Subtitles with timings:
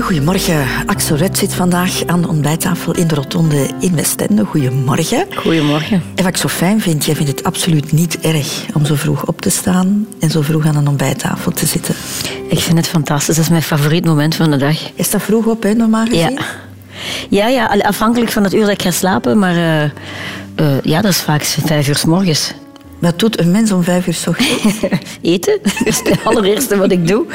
[0.00, 0.66] Goedemorgen.
[0.86, 4.44] Axel Red zit vandaag aan de ontbijttafel in de rotonde in Westende.
[4.44, 5.26] Goedemorgen.
[5.34, 6.02] Goedemorgen.
[6.14, 9.26] En wat ik zo fijn vind, jij vindt het absoluut niet erg om zo vroeg
[9.26, 11.94] op te staan en zo vroeg aan een ontbijttafel te zitten.
[12.48, 13.36] Ik vind het fantastisch.
[13.36, 14.76] Dat is mijn favoriet moment van de dag.
[14.94, 16.38] Is dat vroeg op, hè, normaal gezien?
[16.38, 16.44] Ja.
[17.28, 21.10] Ja, ja, afhankelijk van het uur dat ik ga slapen, maar uh, uh, ja, dat
[21.10, 22.52] is vaak vijf uur s morgens.
[22.98, 24.76] Wat doet een mens om vijf uur s ochtends?
[25.22, 25.58] Eten.
[25.62, 27.26] Dat is het allereerste wat ik doe.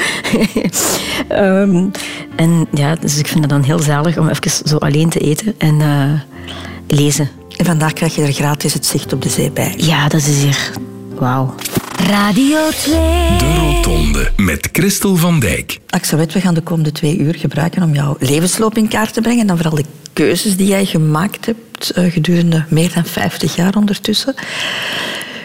[1.31, 1.91] um,
[2.37, 5.55] en ja, dus ik vind het dan heel zalig om even zo alleen te eten
[5.57, 6.11] en uh,
[6.87, 7.29] lezen.
[7.57, 9.73] En vandaag krijg je er gratis het zicht op de zee bij.
[9.77, 10.71] Ja, dat is hier.
[11.15, 11.55] Wauw.
[12.07, 12.93] Radio 2.
[13.37, 15.79] De Rotonde met Christel van Dijk.
[15.89, 19.41] Axel we gaan de komende twee uur gebruiken om jouw levensloop in kaart te brengen.
[19.41, 24.35] En dan vooral de keuzes die jij gemaakt hebt gedurende meer dan 50 jaar ondertussen.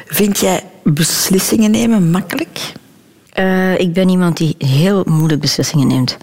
[0.07, 2.73] Vind jij beslissingen nemen makkelijk?
[3.39, 6.17] Uh, ik ben iemand die heel moeilijk beslissingen neemt.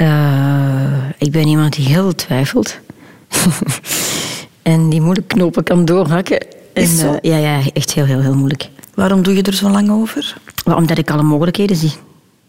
[0.00, 2.78] Uh, ik ben iemand die heel twijfelt.
[4.62, 6.46] en die moeilijk knopen kan doorhakken.
[6.72, 7.12] Is zo?
[7.12, 8.68] Uh, ja, ja, echt heel, heel, heel moeilijk.
[8.94, 10.36] Waarom doe je er zo lang over?
[10.64, 11.92] Omdat ik alle mogelijkheden zie.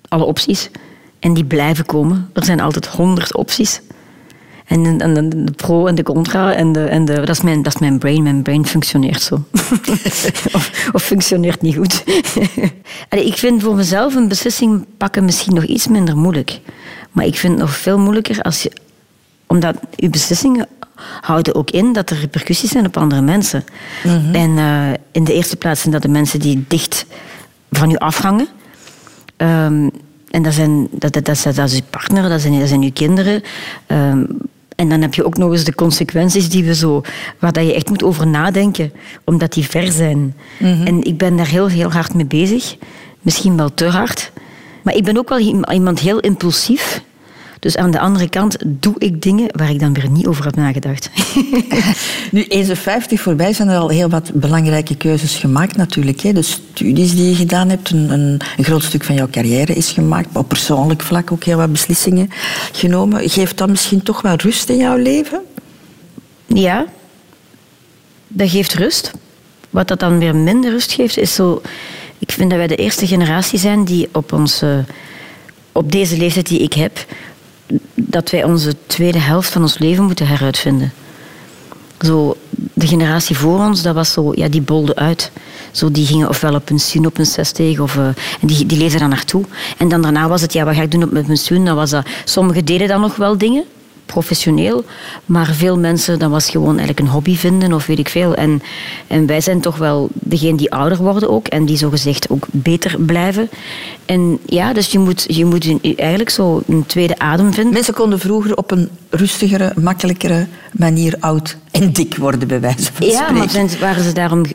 [0.08, 0.70] Alle opties.
[1.20, 2.30] En die blijven komen.
[2.34, 3.82] Er zijn altijd honderd opties.
[4.66, 6.54] En, en, en, de pro en de contra.
[6.54, 8.24] En de, en de, dat, is mijn, dat is mijn brain.
[8.24, 9.36] Mijn brain functioneert zo.
[10.52, 12.04] of, of, functioneert niet goed.
[13.10, 16.60] Allee, ik vind voor mezelf een beslissing pakken misschien nog iets minder moeilijk.
[17.12, 18.72] Maar ik vind het nog veel moeilijker als je...
[19.48, 20.68] Omdat je beslissingen
[21.22, 23.64] houden ook in dat er repercussies zijn op andere mensen.
[24.04, 24.36] Mm -hmm.
[24.36, 27.06] En uh, in de eerste plaats zijn dat de mensen die dicht
[27.72, 28.48] van u afhangen.
[29.38, 29.92] Um,
[30.30, 32.92] en dat, zijn, dat, dat, dat, dat is je partner, dat zijn, dat zijn je
[32.92, 33.44] kinderen.
[33.88, 34.28] Um,
[34.76, 37.02] en dan heb je ook nog eens de consequenties die we zo,
[37.40, 40.18] waar dat je echt moet over nadenken, omdat die ver zijn.
[40.18, 40.86] Mm -hmm.
[40.86, 42.76] En ik ben daar heel, heel hard mee bezig.
[43.22, 44.32] Misschien wel te hard.
[44.84, 47.02] Maar ik ben ook wel iemand heel impulsief.
[47.62, 50.56] Dus aan de andere kant doe ik dingen waar ik dan weer niet over had
[50.56, 51.10] nagedacht.
[52.32, 56.22] nu, eens de 50 voorbij zijn er al heel wat belangrijke keuzes gemaakt natuurlijk.
[56.22, 56.34] Hè.
[56.34, 59.92] De studies die je gedaan hebt, een, een, een, groot stuk van jouw carrière is
[59.92, 60.28] gemaakt.
[60.34, 62.30] Op persoonlijk vlak ook heel wat beslissingen
[62.72, 63.30] genomen.
[63.30, 65.42] Geeft dat misschien toch wel rust in jouw leven?
[66.48, 66.86] Ja,
[68.28, 69.12] dat geeft rust.
[69.70, 71.62] Wat dat dan weer minder rust geeft, is zo...
[72.22, 74.86] Ik vind dat wij de eerste generatie zijn die op onze...
[75.72, 77.06] Op deze leeftijd die ik heb,
[77.96, 80.94] dat wij onze tweede helft van ons leven moeten heruitvinden.
[82.00, 82.38] Zo,
[82.74, 85.32] de generatie voor ons, dat was zo, ja, die bolde uit.
[85.72, 89.10] Zo, die gingen ofwel op pensioen op een 60 of en die, die leefden daar
[89.10, 89.46] naartoe.
[89.78, 91.66] En dan daarna was het, ja, wat ga ik doen op mijn pensioen?
[91.66, 93.64] Dan was dat, sommigen deden dan nog wel dingen,
[94.12, 94.86] professioneel,
[95.26, 98.36] maar veel mensen, dat was gewoon eigenlijk een hobby vinden of weet ik veel.
[98.36, 98.62] En,
[99.08, 102.96] en wij zijn toch wel degene die ouder worden ook en die zogezegd ook beter
[103.00, 103.50] blijven.
[104.06, 107.74] En ja, dus je moet, je moet eigenlijk zo een tweede adem vinden.
[107.74, 113.08] Mensen konden vroeger op een rustigere, makkelijkere manier oud en dik worden, bij wijze van
[113.08, 113.36] ja, spreken.
[113.36, 114.46] maar zijn, waren ze daarom...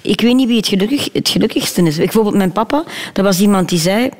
[0.00, 1.96] Ik weet niet wie het, gelukkig, het gelukkigste is.
[1.96, 4.10] Bijvoorbeeld mijn papa, dat was iemand die zei...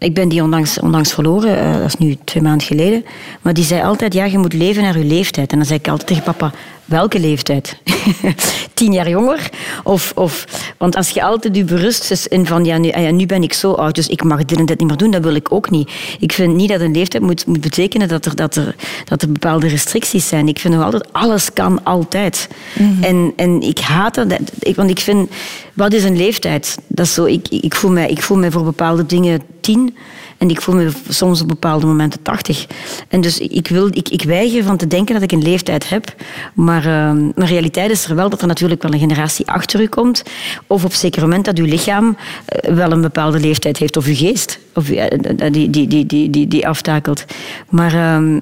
[0.00, 3.04] Ik ben die onlangs, verloren, uh, dat is nu twee maanden geleden.
[3.42, 5.50] Maar die zei altijd, ja, je moet leven naar je leeftijd.
[5.50, 6.52] En dan zei ik altijd tegen papa,
[6.90, 7.76] welke leeftijd?
[8.74, 9.50] Tien jaar jonger?
[9.84, 10.46] Of, of,
[10.78, 13.52] want als je altijd je berust is in van, ja nu, ja, nu ben ik
[13.52, 15.70] zo oud, dus ik mag dit en dit niet meer doen, dat wil ik ook
[15.70, 15.90] niet.
[16.18, 18.74] Ik vind niet dat een leeftijd moet, moet betekenen dat er, dat, er,
[19.04, 20.48] dat er bepaalde restricties zijn.
[20.48, 22.48] Ik vind nog altijd, alles kan altijd.
[22.78, 23.02] Mm -hmm.
[23.02, 24.26] en, en ik haat dat,
[24.58, 25.30] ik, want ik vind,
[25.74, 26.78] wat is een leeftijd?
[26.86, 29.96] Dat is zo, ik, ik, voel mij, ik voel mij voor bepaalde dingen tien.
[30.40, 32.66] En ik voel me soms op bepaalde momenten 80.
[33.08, 36.14] En dus ik, wil, ik, ik weiger van te denken dat ik een leeftijd heb.
[36.54, 39.86] Maar uh, de realiteit is er wel dat er natuurlijk wel een generatie achter u
[39.86, 40.22] komt.
[40.66, 42.16] Of op zeker moment dat uw lichaam
[42.64, 43.96] uh, wel een bepaalde leeftijd heeft.
[43.96, 44.58] Of uw geest.
[44.74, 47.24] Of, die, die, die, die, die, die aftakelt.
[47.68, 47.94] Maar...
[47.94, 48.40] Uh,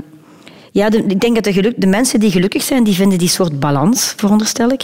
[0.72, 3.28] ja, de, ik denk dat de, geluk, de mensen die gelukkig zijn, die vinden die
[3.28, 4.82] soort balans, veronderstel ik.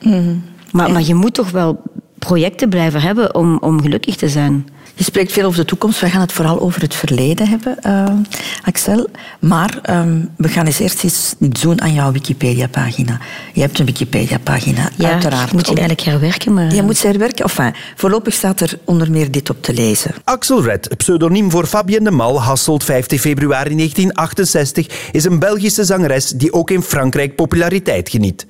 [0.00, 0.44] Mm.
[0.72, 1.82] Maar, maar je moet toch wel
[2.18, 4.66] projecten blijven hebben om, om gelukkig te zijn.
[4.98, 6.00] Je spreekt veel over de toekomst.
[6.00, 8.04] We gaan het vooral over het verleden hebben, uh,
[8.64, 9.08] Axel.
[9.40, 13.18] Maar um, we gaan eens eerst eens iets doen aan jouw Wikipedia-pagina.
[13.52, 15.52] Je hebt een Wikipedia-pagina, ja, uiteraard.
[15.52, 16.74] moet je eigenlijk herwerken, maar...
[16.74, 17.44] Je moet ze herwerken.
[17.44, 20.14] Enfin, voorlopig staat er onder meer dit op te lezen.
[20.24, 26.30] Axel Red, pseudoniem voor Fabienne de Mal, Hasselt 15 februari 1968, is een Belgische zangeres
[26.30, 28.46] die ook in Frankrijk populariteit geniet.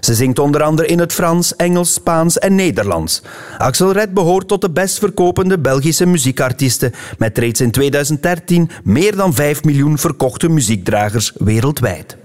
[0.00, 3.22] Ze zingt onder andere in het Frans, Engels, Spaans en Nederlands.
[3.58, 9.34] Axel Red behoort tot de best verkopende Belgische muziekartiesten, met reeds in 2013 meer dan
[9.34, 12.19] 5 miljoen verkochte muziekdragers wereldwijd.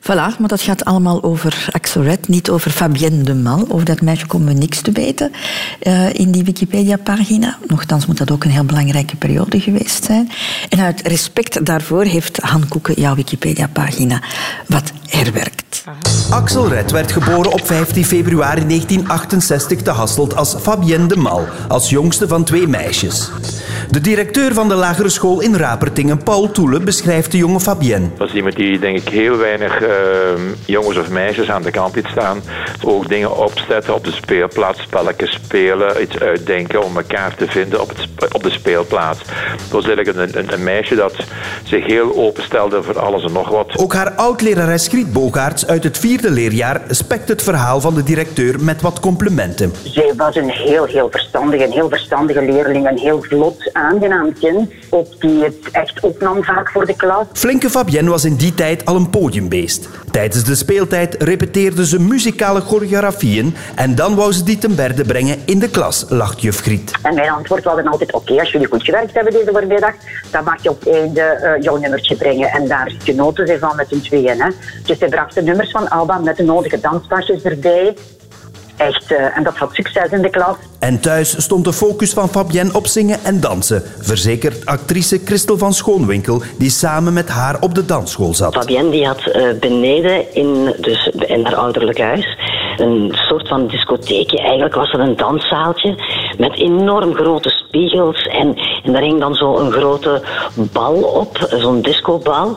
[0.00, 3.66] Voilà, maar dat gaat allemaal over Axel Red, niet over Fabienne de Mal.
[3.68, 5.32] Over dat meisje komen we niks te weten
[5.82, 7.58] uh, in die Wikipedia-pagina.
[7.66, 10.30] Nochtans moet dat ook een heel belangrijke periode geweest zijn.
[10.68, 14.22] En uit respect daarvoor heeft Han Koeken jouw Wikipedia-pagina
[14.66, 15.84] wat herwerkt.
[16.30, 21.90] Axel Red werd geboren op 15 februari 1968 te Hasselt als Fabienne de Mal, als
[21.90, 23.30] jongste van twee meisjes.
[23.90, 28.08] De directeur van de lagere school in Rapertingen, Paul Toele, beschrijft de jonge Fabienne.
[28.16, 29.88] Dat is iemand die denk ik heel weinig uh,
[30.64, 32.42] jongens of meisjes aan de kant staan.
[32.84, 37.88] Ook dingen opzetten op de speelplaats, spelletjes spelen, iets uitdenken om elkaar te vinden op,
[37.88, 39.18] het, op de speelplaats.
[39.18, 41.14] Dat was eigenlijk een, een, een, meisje dat
[41.64, 43.76] zich heel openstelde voor alles en nog wat.
[43.76, 48.60] Ook haar oud-lerares Griet Bogaerts uit het vierde leerjaar spekt het verhaal van de directeur
[48.60, 49.72] met wat complimenten.
[49.82, 54.70] Zij was een heel, heel verstandige, een heel verstandige leerling, een heel vlot, aangenaam kind,
[54.88, 57.26] op die het echt opnam vaak voor de klas.
[57.32, 59.10] Flinke Fabienne was in die tijd al een
[59.48, 59.88] podiumbeest.
[60.10, 65.38] Tijdens de speeltijd repeteerde ze muzikale choreografieën en dan wou ze die ten berde brengen
[65.44, 66.92] in de klas, lacht juf Griet.
[67.02, 69.94] En mijn antwoord was dan altijd, oké, als jullie goed gewerkt hebben deze voormiddag,
[70.30, 72.48] dan mag je op einde uh, jouw nummertje brengen.
[72.48, 74.40] En daar genoten ze van met hun tweeën.
[74.40, 74.48] Hè.
[74.84, 77.96] Dus zij brachten nummers van Alba met de nodige danspasjes erbij.
[78.78, 80.56] Echt, uh, en dat had succes in de klas.
[80.78, 85.72] En thuis stond de focus van Fabienne op zingen en dansen, verzekert actrice Christel van
[85.72, 88.54] Schoonwinkel, die samen met haar op de dansschool zat.
[88.54, 92.36] Fabienne die had uh, beneden in, dus in haar ouderlijk huis
[92.76, 94.38] een soort van discotheekje.
[94.38, 95.94] Eigenlijk was het een danszaaltje
[96.38, 98.22] met enorm grote spiegels.
[98.22, 100.22] En, en daar hing dan zo een grote
[100.54, 102.56] bal op, zo'n discobal.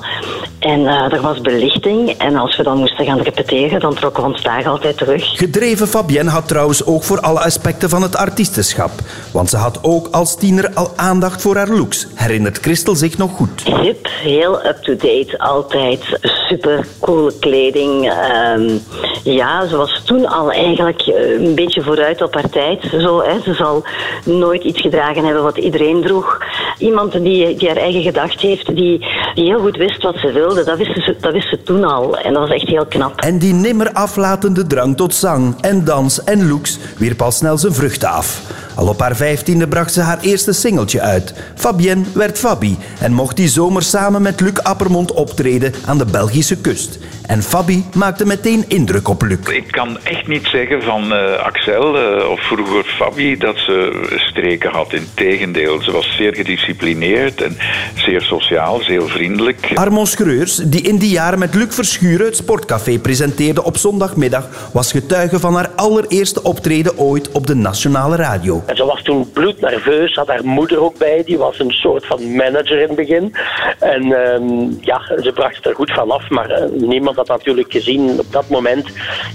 [0.59, 2.09] En uh, er was belichting.
[2.09, 5.37] En als we dan moesten gaan repeteren, dan trokken we ons daar altijd terug.
[5.37, 8.91] Gedreven Fabienne had trouwens ook voor alle aspecten van het artiestenschap.
[9.33, 13.31] Want ze had ook als tiener al aandacht voor haar looks, herinnert Christel zich nog
[13.31, 13.63] goed.
[13.81, 18.13] Hip, heel up-to-date, altijd super coole kleding.
[18.55, 18.81] Um,
[19.23, 21.01] ja, ze was toen al eigenlijk
[21.37, 22.83] een beetje vooruit op haar tijd.
[22.99, 23.39] Zo, hè.
[23.43, 23.83] Ze zal
[24.25, 26.37] nooit iets gedragen hebben wat iedereen droeg.
[26.77, 29.05] Iemand die, die haar eigen gedacht heeft, die,
[29.35, 32.17] die heel goed wist wat ze wilde, dat wist, ze, dat wist ze toen al.
[32.17, 33.19] En dat was echt heel knap.
[33.19, 37.73] En die nimmer aflatende drang tot zang en dans en looks wierp al snel zijn
[37.73, 38.41] vruchten af.
[38.75, 41.33] Al op haar vijftiende bracht ze haar eerste singeltje uit.
[41.55, 46.61] Fabienne werd Fabi en mocht die zomer samen met Luc Appermond optreden aan de Belgische
[46.61, 46.99] kust.
[47.25, 49.47] En Fabi maakte meteen indruk op Luc.
[49.47, 54.71] Ik kan echt niet zeggen van uh, Axel uh, of vroeger Fabi dat ze streken
[54.71, 54.90] had.
[54.93, 57.57] Integendeel, ze was zeer gedisciplineerd en
[57.95, 59.71] zeer sociaal, zeer vriendelijk.
[59.73, 64.91] Armand Schreurs, die in die jaren met Luc Verschuren het sportcafé presenteerde op zondagmiddag, was
[64.91, 68.63] getuige van haar allereerste optreden ooit op de nationale radio.
[68.65, 72.35] En ze was toen bloednerveus, had haar moeder ook bij, die was een soort van
[72.35, 73.35] manager in het begin.
[73.79, 78.19] En um, ja, ze bracht het er goed vanaf, maar uh, niemand had natuurlijk gezien
[78.19, 78.89] op dat moment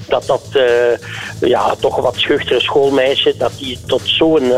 [0.08, 4.56] dat dat uh, ja, toch wat schuchtere schoolmeisje, dat die tot zo'n uh,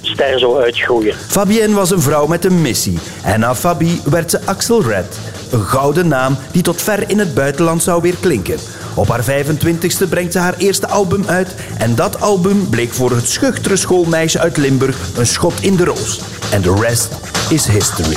[0.00, 1.14] ster zou uitgroeien.
[1.28, 2.98] Fabienne was een vrouw met een missie.
[3.22, 5.18] En na Fabi werd ze Axel Red.
[5.50, 8.58] Een gouden naam die tot ver in het buitenland zou weer klinken.
[8.94, 11.54] Op haar 25ste brengt ze haar eerste album uit.
[11.78, 16.20] En dat album bleek voor het schuchtere schoolmeisje uit Limburg een schot in de roos.
[16.52, 17.08] En de rest
[17.50, 18.16] is history.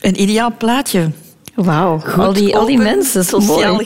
[0.00, 1.10] Een ideaal plaatje.
[1.54, 3.24] Wauw, al die, al die mensen.
[3.24, 3.80] Sociaal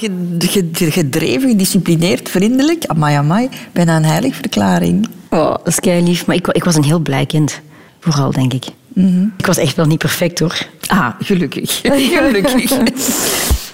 [0.73, 2.87] gedreven, gedisciplineerd, vriendelijk.
[2.87, 3.49] Amai, amai.
[3.73, 5.09] Bijna een heiligverklaring.
[5.31, 6.27] Oh, dat is kei lief.
[6.27, 7.61] Maar ik, ik was een heel blij kind.
[8.01, 8.65] Vooral, denk ik.
[8.95, 9.33] Mm -hmm.
[9.39, 10.67] Ik was echt wel niet perfect, hoor.
[10.87, 11.81] Ah, gelukkig.
[12.15, 12.71] gelukkig.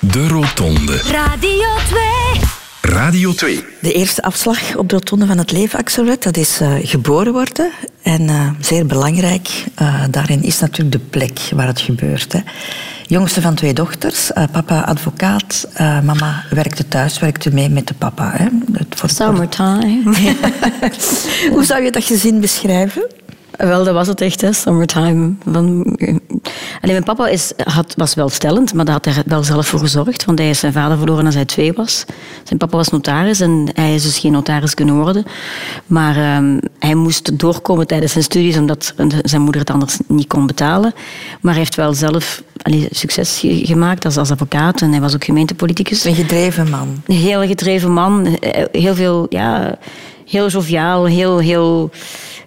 [0.00, 0.96] De Rotonde.
[0.96, 2.24] Radio 2.
[2.84, 3.64] Radio 2.
[3.80, 7.32] De eerste afslag op de rotonde van het leven, Axel Red, dat is uh, geboren
[7.32, 7.70] worden.
[8.02, 12.32] En uh, zeer belangrijk, uh, daarin is natuurlijk de plek waar het gebeurt.
[12.32, 12.38] Hè.
[13.06, 18.32] Jongste van twee dochters, papa advocaat, mama werkte thuis, werkte mee met de papa.
[18.36, 18.46] Hè.
[18.72, 20.02] Het voor Summertime.
[21.54, 23.06] Hoe zou je dat gezin beschrijven?
[23.56, 25.34] Wel, dat was het echt, hè, summertime.
[25.50, 25.96] Van...
[26.80, 29.78] Alleen mijn papa is, had, was wel stellend, maar daar had hij wel zelf voor
[29.78, 30.25] gezorgd.
[30.25, 32.04] Want hij is zijn vader verloren als hij twee was.
[32.44, 35.25] Zijn papa was notaris en hij is dus geen notaris kunnen worden.
[35.87, 40.46] Maar um, hij moest doorkomen tijdens zijn studies, omdat zijn moeder het anders niet kon
[40.46, 40.94] betalen.
[41.40, 45.25] Maar hij heeft wel zelf allee, succes gemaakt als, als advocaat en hij was ook
[45.25, 46.04] gemeentepoliticus.
[46.04, 47.02] Een gedreven man.
[47.06, 48.38] Een heel gedreven man.
[48.73, 49.78] Heel veel, ja,
[50.26, 51.90] heel joviaal, heel, heel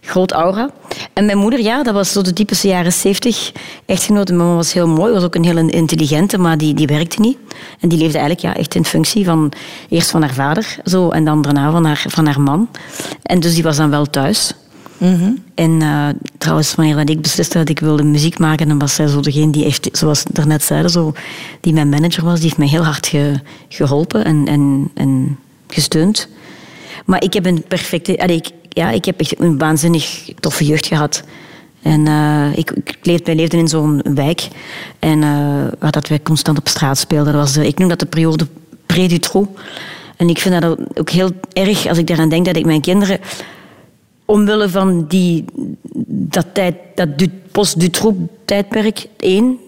[0.07, 0.69] groot aura.
[1.13, 3.51] En mijn moeder, ja, dat was zo de typische jaren zeventig
[3.85, 4.33] echtgenote.
[4.33, 7.37] Mama was heel mooi, was ook een heel intelligente, maar die, die werkte niet.
[7.79, 9.51] En die leefde eigenlijk ja, echt in functie van
[9.89, 12.69] eerst van haar vader zo, en dan daarna van haar, van haar man.
[13.23, 14.53] En dus die was dan wel thuis.
[15.55, 19.07] En eh, trouwens, wanneer dat ik besliste dat ik wilde muziek maken, dan was zij
[19.07, 21.13] zo degene die echt, zoals we daarnet zeiden, zo,
[21.61, 25.37] die mijn manager was, die heeft mij heel hard ge- geholpen en, en, en
[25.67, 26.27] gesteund.
[27.05, 28.19] Maar ik heb een perfecte...
[28.19, 31.23] allee, ik, ja, ik heb echt een waanzinnig toffe jeugd gehad.
[31.81, 34.47] En eh, ik, ik leefde, wij leefden in zo'n wijk.
[34.99, 35.29] En eh,
[35.79, 37.33] waar dat wij constant op straat speelden.
[37.33, 38.47] Dat was ik noem dat de periode
[38.85, 39.49] pré-Dutroux.
[40.17, 43.19] En ik vind dat ook heel erg als ik daaraan denk dat ik mijn kinderen...
[44.25, 45.45] Omwille van die,
[46.07, 49.59] dat, tijd, dat Du- post-Dutroux-tijdperk, één...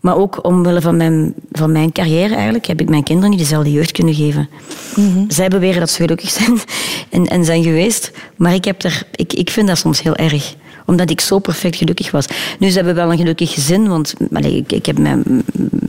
[0.00, 3.72] Maar ook omwille van mijn, van mijn carrière eigenlijk, heb ik mijn kinderen niet dezelfde
[3.72, 4.48] jeugd kunnen geven.
[5.28, 6.58] Zij beweren dat ze gelukkig zijn
[7.10, 8.10] en, en zijn geweest.
[8.36, 10.54] Maar ik, heb er, ik, ik vind dat soms heel erg.
[10.86, 12.24] Omdat ik zo perfect gelukkig was.
[12.58, 15.42] Nu, ze hebben wel een gelukkig gezin, want allee, ik, ik, heb mijn,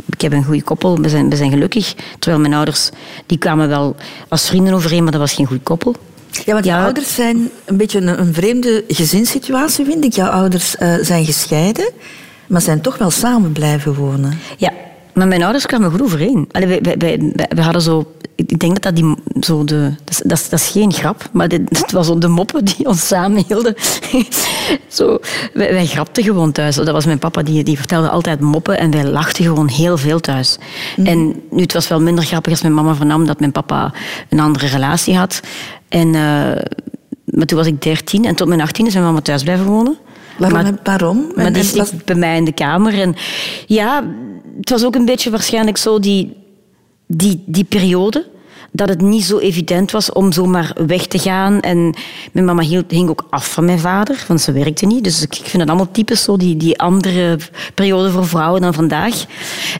[0.10, 1.94] ik heb een goede koppel, we zijn, we zijn gelukkig.
[2.20, 2.90] Terwijl mijn ouders,
[3.26, 3.96] die kwamen wel
[4.28, 5.96] als vrienden overeen, maar dat was geen goed koppel.
[6.46, 6.74] Ja, want Ja.
[6.76, 10.14] jouw ouders zijn een beetje een, een vreemde gezinssituatie, vind ik.
[10.14, 11.90] Jouw ouders eh, zijn gescheiden,
[12.52, 14.40] maar zijn toch wel samen blijven wonen.
[14.58, 14.72] Ja,
[15.14, 16.48] maar mijn ouders kwamen goed overeen.
[16.52, 18.12] Allee, wij, wij, wij, wij- we hadden zo...
[18.36, 19.16] Ik denk dat dat die...
[19.40, 22.28] Zo de, dat, is, dat, is, dat is geen grap, maar dit, het was de
[22.28, 23.76] moppen die ons samenhielden.
[24.88, 25.20] zo,
[25.54, 26.76] wij, grapten gewoon thuis.
[26.76, 30.20] Dat was mijn papa, die, die vertelde altijd moppen en wij lachten gewoon heel veel
[30.20, 30.58] thuis.
[31.04, 33.94] En nu, het was wel minder grappig als mijn mama vernam dat mijn papa
[34.30, 35.40] een andere relatie had.
[35.90, 36.62] En, eh,
[37.26, 39.98] maar toen was ik dertien en tot mijn achttien is mijn mama thuis blijven wonen.
[40.38, 40.62] Waarom?
[40.62, 41.32] Maar- waarom?
[41.36, 43.00] maar die en zit was- bij mij in de kamer.
[43.02, 43.16] En
[43.68, 44.04] ja,
[44.60, 46.34] het was ook een beetje waarschijnlijk zo die,
[47.08, 48.30] die, die periode.
[48.74, 51.60] Dat het niet zo evident was om zomaar weg te gaan.
[51.60, 51.96] En
[52.32, 55.04] mijn mama hing ook af van mijn vader, want ze werkte niet.
[55.04, 57.38] Dus ik ik vind het allemaal typisch zo, die, die andere
[57.76, 59.26] periode voor vrouwen dan vandaag.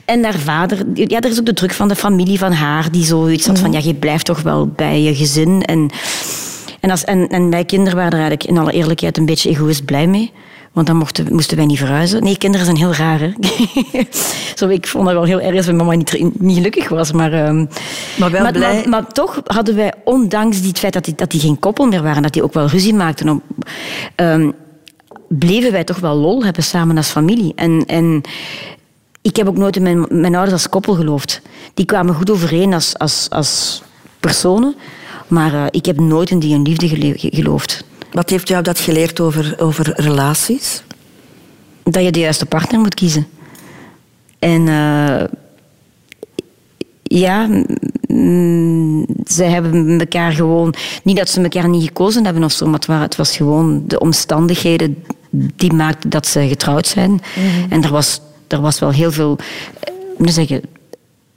[0.04, 3.04] En haar vader, ja, er is ook de druk van de familie van haar, die
[3.04, 5.62] zoiets had van, ja, je blijft toch wel bij je gezin.
[5.62, 5.90] En,
[6.82, 9.84] en, als, en, en wij kinderen waren er eigenlijk in alle eerlijkheid een beetje egoïst
[9.84, 10.32] blij mee.
[10.72, 12.22] Want dan mochten, moesten wij niet verhuizen.
[12.22, 13.20] Nee, kinderen zijn heel raar.
[13.20, 13.30] Hè?
[14.58, 17.12] Zo, ik vond het wel heel erg als mijn mama niet, niet gelukkig was.
[17.12, 17.66] Maar, ehm,
[18.18, 18.74] Maar wel maar, blij.
[18.74, 21.86] maar, maar toch hadden wij, ondanks die het feit dat die, dat die geen koppel
[21.86, 23.42] meer waren, dat die ook wel ruzie maakten, om,
[24.14, 24.50] ehm,
[25.28, 27.52] bleven wij toch wel lol hebben samen als familie.
[27.54, 28.22] En, en
[29.22, 31.42] ik heb ook nooit in mijn, mijn ouders als koppel geloofd.
[31.74, 33.82] Die kwamen goed overeen als, als, als
[34.20, 34.74] personen.
[35.32, 37.84] Maar eh, ik heb nooit in die een liefde gele- geloofd.
[38.12, 40.82] Wat heeft jou dat geleerd over, over relaties?
[41.84, 43.26] dat je de juiste partner moet kiezen.
[44.38, 45.24] En eh,
[47.02, 47.48] ja,
[48.06, 50.74] mm, zij hebben elkaar gewoon...
[51.02, 53.82] Niet dat ze elkaar niet gekozen hebben of zo, maar het, wa- het was gewoon
[53.86, 57.20] de omstandigheden die maakten dat ze getrouwd zijn.
[57.68, 59.38] En er was, er was wel heel veel...
[60.18, 60.60] eh, zeggen,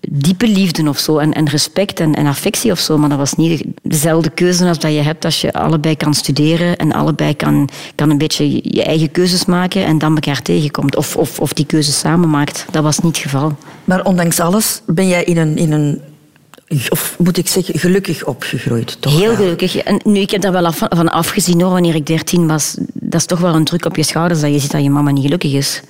[0.09, 1.17] diepe liefde of zo.
[1.17, 2.97] En, en respect en, en affectie of zo.
[2.97, 6.13] Maar dat was niet de- dezelfde keuze als dat je hebt als je allebei kan
[6.13, 10.95] studeren en allebei kan, kan een beetje je- eigen keuzes maken en dan elkaar tegenkomt.
[10.95, 12.65] Of, of, of die keuzes samen maakt.
[12.71, 13.55] Dat was niet het geval.
[13.83, 16.01] Maar ondanks alles ben jij in een, in een
[16.89, 18.97] of moet ik zeggen, gelukkig opgegroeid.
[18.99, 19.77] Toch Heel gelukkig.
[19.77, 22.75] En nu, ik heb daar wel af, van afgezien hoor, wanneer ik dertien was.
[22.93, 25.11] Dat is toch wel een druk op je schouders dat je ziet dat je mama
[25.11, 25.81] niet gelukkig is.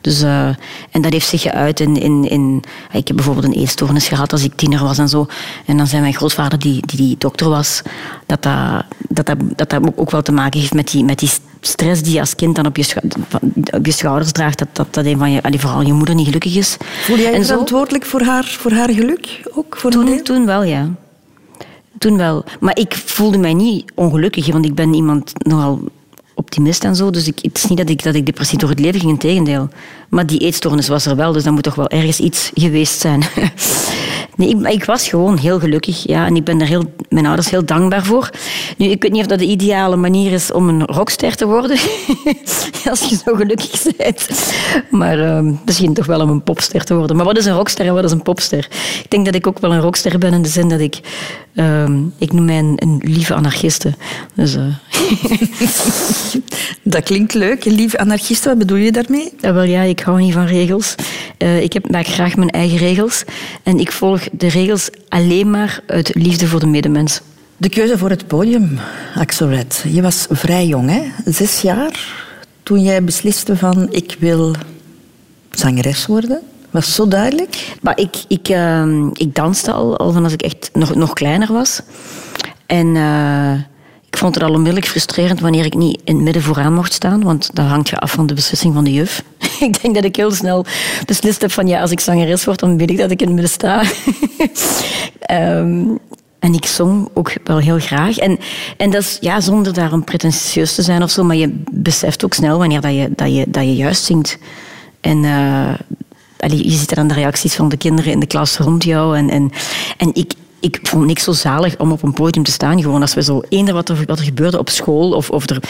[0.00, 0.46] Dus, eh,
[0.90, 2.62] en dat heeft zich geuit in, in, in...
[2.92, 5.26] Ik heb bijvoorbeeld een eetstoornis gehad als ik tiener was en zo.
[5.66, 7.82] En dan zei mijn grootvader, die, die, die dokter was,
[8.26, 11.30] dat dat, dat, dat, dat dat ook wel te maken heeft met die, met die
[11.60, 12.94] stress die je als kind dan op je,
[13.70, 14.58] op je schouders draagt.
[14.58, 16.76] Dat, dat, dat een van je, allee, vooral je moeder niet gelukkig is.
[16.80, 19.50] Voel jij je verantwoordelijk voor haar, voor haar geluk?
[19.54, 20.88] Ook voor toen, toen wel, ja.
[21.98, 22.44] Toen wel.
[22.60, 25.80] Maar ik voelde mij niet ongelukkig, want ik ben iemand nogal
[26.40, 27.10] optimist en zo.
[27.10, 29.68] Dus ik, het is niet dat ik, dat ik depressief door het leven ging, integendeel.
[30.08, 33.22] Maar die eetstoornis was er wel, dus dan moet toch wel ergens iets geweest zijn.
[34.36, 36.26] nee, ik, ik was gewoon heel gelukkig, ja.
[36.26, 38.30] En ik ben er heel, mijn ouders heel dankbaar voor.
[38.76, 41.78] Nu, ik weet niet of dat de ideale manier is om een rockster te worden.
[42.90, 44.28] Als je zo gelukkig bent.
[44.90, 47.16] Maar ehm, misschien toch wel om een popster te worden.
[47.16, 48.68] Maar wat is een rockster en wat is een popster?
[49.02, 51.00] Ik denk dat ik ook wel een rockster ben in de zin dat ik...
[51.54, 53.94] ehm, ik noem mij een, een lieve anarchiste.
[54.34, 54.54] Dus...
[54.54, 54.62] eh,
[56.82, 57.64] Dat klinkt leuk.
[57.64, 59.32] Lieve anarchiste, wat bedoel je daarmee?
[59.40, 60.94] Wel ja, ik hou niet van regels.
[61.38, 63.24] Eh, ik heb, maak graag mijn eigen regels.
[63.62, 67.20] En ik volg de regels alleen maar uit liefde voor de medemens.
[67.56, 68.78] De keuze voor het podium,
[69.14, 69.84] Axel Red.
[69.88, 71.02] Je was vrij jong, hè?
[71.32, 72.14] Zes jaar
[72.62, 74.54] toen jij besliste van ik wil
[75.50, 76.40] zangeres worden.
[76.70, 77.76] Was zo duidelijk?
[77.82, 81.52] Maar ik, ik, ehm, ik danste al, al van als ik echt nog, nog kleiner
[81.52, 81.80] was.
[82.66, 83.52] En eh,
[84.10, 87.22] ik vond het al onmiddellijk frustrerend wanneer ik niet in het midden vooraan mocht staan.
[87.22, 89.22] Want dat hangt je af van de beslissing van de juf.
[89.60, 90.64] ik denk dat ik heel snel
[91.06, 93.34] beslist heb van ja, als ik zangeres word, dan weet ik dat ik in het
[93.34, 93.82] midden sta.
[95.20, 95.84] Ehm,
[96.38, 98.18] En ik zong ook wel heel graag.
[98.18, 98.38] En,
[98.76, 102.34] en dat is ja, zonder daarom pretentieus te zijn of zo, maar je beseft ook
[102.34, 104.38] snel wanneer dat je, dat je, dat je juist zingt.
[105.00, 105.74] En uh,
[106.46, 109.16] je ziet aan de reacties van de kinderen in de klas rond jou.
[109.16, 109.50] En, en,
[109.96, 112.82] en ik, ik vond niks zo zalig om op een podium te staan.
[112.82, 115.60] Gewoon als we zo eender wat er, wat er gebeurde op school of, of er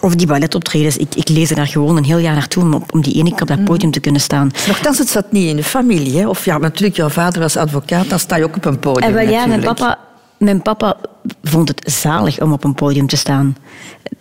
[0.00, 0.96] of die balletoptredens.
[0.96, 3.48] Ik, ik lees daar gewoon een heel jaar naartoe om, om die ene keer op
[3.48, 4.50] dat podium te kunnen staan.
[4.66, 6.18] Nochtans, het zat niet in de familie.
[6.18, 6.28] Hè?
[6.28, 9.08] Of ja, natuurlijk, jouw vader was advocaat, dan sta je ook op een podium.
[9.08, 9.98] En wel, ja, mijn papa,
[10.38, 10.96] mijn papa
[11.42, 13.56] vond het zalig om op een podium te staan.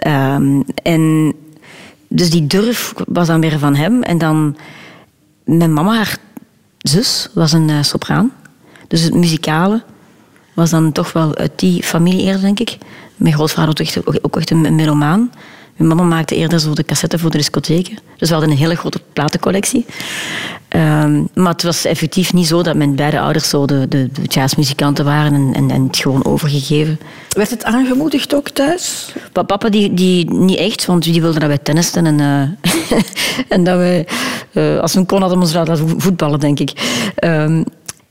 [0.08, 1.34] Um, en
[2.08, 4.04] dus die durf was dan weer van hem.
[4.04, 4.58] En dan
[5.44, 6.18] mijn mama, haar
[6.78, 8.32] zus, was een uh, sopraan.
[8.92, 9.84] Dus het muzikale
[10.54, 12.78] was dan toch wel uit die familie eerder, denk ik.
[13.16, 15.32] Mijn grootvader was ook echt een melomaan.
[15.76, 17.98] Mijn mama maakte eerder zo de cassetten voor de discotheken.
[18.18, 19.86] Dus we hadden een hele grote platencollectie.
[20.76, 24.22] Um, maar het was effectief niet zo dat mijn beide ouders zo de, de, de
[24.28, 27.00] jazzmuzikanten waren en, en, en, het gewoon overgegeven.
[27.30, 29.14] Werd het aangemoedigd ook thuis?
[29.32, 33.00] Papa die, die niet echt, want die wilde dat wij tennisten en, uh,
[33.56, 34.08] en dat wij,
[34.52, 36.72] uh, als we kon, hadden we ons laten voetballen, denk ik.
[37.24, 37.64] Um,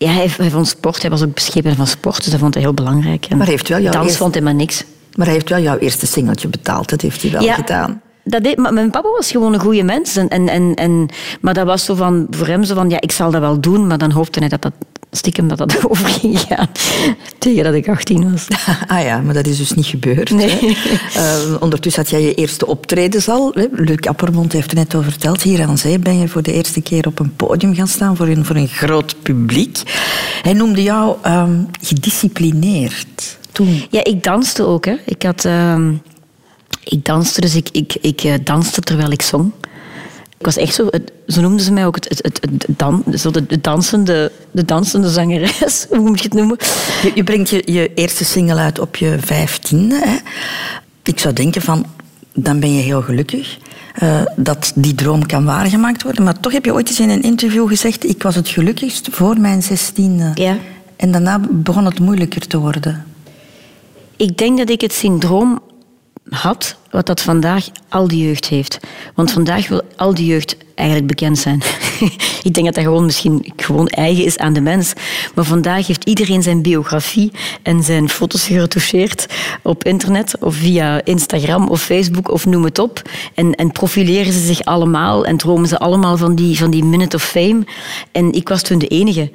[0.07, 2.63] ja, hij, hij, vond sport, hij was ook beschepen van sport, dus dat vond hij
[2.63, 3.27] heel belangrijk.
[3.27, 4.85] En maar heeft wel jouw dans vond hij maar niks.
[5.15, 8.01] Maar hij heeft wel jouw eerste singeltje betaald, dat heeft hij wel ja, gedaan.
[8.31, 10.17] Dat deed, maar mijn papa was gewoon een goede mens.
[10.17, 11.09] En, en, en, en,
[11.41, 13.87] maar dat was zo van, voor hem zo van, ja, ik zal dat wel doen.
[13.87, 14.73] Maar dan hoopte hij dat dat
[15.11, 16.69] stiekem dat dat over ging gaan.
[17.39, 18.47] Tegen dat ik 18 was.
[18.87, 20.31] Ah ja, maar dat is dus niet gebeurd.
[20.31, 20.77] Nee.
[21.17, 23.53] Uh, ondertussen had jij je eerste optredens al.
[23.73, 25.43] Luc Appermond heeft er net over verteld.
[25.43, 28.27] Hier aan zee ben je voor de eerste keer op een podium gaan staan voor
[28.27, 29.83] een, voor een groot publiek.
[30.43, 33.39] Hij noemde jou um, gedisciplineerd.
[33.53, 33.83] Toen.
[33.91, 34.85] Ja, ik danste ook.
[34.85, 34.97] Hè.
[35.05, 35.45] Ik had...
[35.45, 35.89] Uh,
[36.85, 39.53] ik danste, dus ik, ik, ik uh, danste terwijl ik zong.
[40.39, 40.89] Ik was echt zo,
[41.27, 44.65] zo noemden ze mij ook, het, het, het, het dan, zo de, de, dansende, de
[44.65, 46.57] dansende zangeres, hoe moet je het noemen?
[47.03, 50.01] Je, je brengt je, je eerste single uit op je vijftiende.
[50.05, 50.17] Hè?
[51.03, 51.87] Ik zou denken van,
[52.35, 53.59] dan ben je heel gelukkig.
[54.03, 56.25] Uh, dat die droom kan waargemaakt worden.
[56.25, 58.09] Maar toch heb je ooit eens in een interview gezegd...
[58.09, 60.31] ik was het gelukkigst voor mijn zestiende.
[60.35, 60.57] Ja.
[60.97, 63.05] En daarna begon het moeilijker te worden.
[64.17, 65.61] Ik denk dat ik het syndroom
[66.29, 68.79] had, wat dat vandaag al die jeugd heeft.
[69.15, 71.63] Want vandaag wil al die jeugd eigenlijk bekend zijn.
[72.49, 74.93] ik denk dat dat gewoon misschien gewoon eigen is aan de mens.
[75.35, 79.27] Maar vandaag heeft iedereen zijn biografie en zijn foto's geretoucheerd
[79.63, 83.03] op internet of via Instagram of Facebook of noem het op.
[83.35, 87.17] En, en profileren ze zich allemaal en dromen ze allemaal van die, van die minute
[87.17, 87.65] of fame.
[88.13, 89.31] En ik was toen de enige.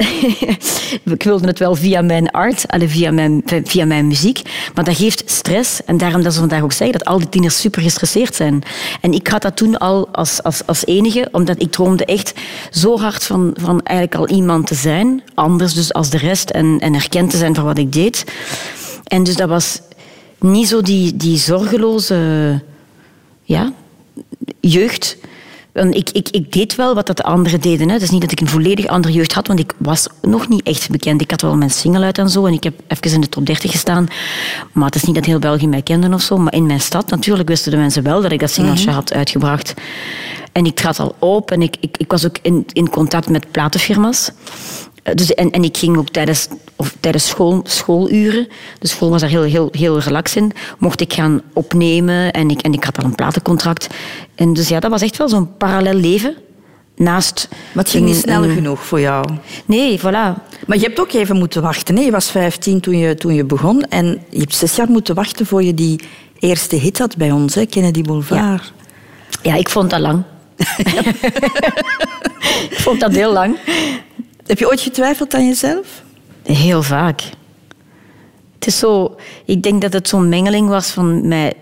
[1.04, 4.42] ik wilde het wel via mijn art, via mijn, via mijn muziek.
[4.74, 5.84] Maar dat geeft stress.
[5.84, 8.62] En daarom dat ze vandaag ook zeggen dat al die tieners super gestresseerd zijn.
[9.00, 12.34] En ik had dat toen al als, als, als enige, omdat ik droomde echt
[12.70, 15.22] zo hard van, van eigenlijk al iemand te zijn.
[15.34, 16.50] Anders dus als de rest.
[16.50, 18.24] En, en erkend te zijn voor wat ik deed.
[19.04, 19.80] En dus dat was
[20.38, 22.62] niet zo die, die zorgeloze
[23.42, 23.72] ja,
[24.60, 25.16] jeugd
[25.72, 27.86] ik, ik, ik deed wel wat dat de anderen deden.
[27.86, 27.92] Hè.
[27.92, 30.62] Het is niet dat ik een volledig andere jeugd had, want ik was nog niet
[30.62, 31.20] echt bekend.
[31.20, 33.46] Ik had wel mijn single uit en zo en ik heb even in de top
[33.46, 34.08] 30 gestaan.
[34.72, 36.36] Maar het is niet dat heel België mij kende of zo.
[36.36, 38.98] Maar in mijn stad natuurlijk wisten de mensen wel dat ik dat singeltje mm -hmm.
[38.98, 39.74] had uitgebracht.
[40.52, 43.50] En ik trad al op en ik, ik, ik was ook in, in contact met
[43.50, 44.30] platenfirma's.
[45.02, 49.30] Dus, en, en ik ging ook tijdens, of tijdens school, schooluren, de school was daar
[49.30, 53.04] heel, heel, heel relax in, mocht ik gaan opnemen en ik, en ik had al
[53.04, 53.86] een platencontract.
[54.34, 56.34] En dus ja, dat was echt wel zo'n parallel leven.
[56.96, 58.54] Naast maar het ging niet snel een...
[58.54, 59.26] genoeg voor jou.
[59.64, 60.34] Nee, voilà.
[60.66, 61.96] Maar je hebt ook even moeten wachten.
[61.96, 62.02] Hè?
[62.02, 63.82] Je was 15 toen je, toen je begon.
[63.82, 66.00] En je hebt zes jaar moeten wachten voor je die
[66.38, 67.66] eerste hit had bij ons, hè?
[67.66, 68.40] Kennedy Boulevard.
[68.40, 68.60] Ja.
[69.42, 70.22] ja, ik vond dat lang.
[72.70, 73.58] ik vond dat heel lang.
[74.50, 76.02] Heb je ooit getwijfeld aan jezelf?
[76.42, 77.22] Heel vaak.
[78.54, 79.16] Het is zo...
[79.44, 81.52] Ik denk dat het zo'n mengeling was van mij...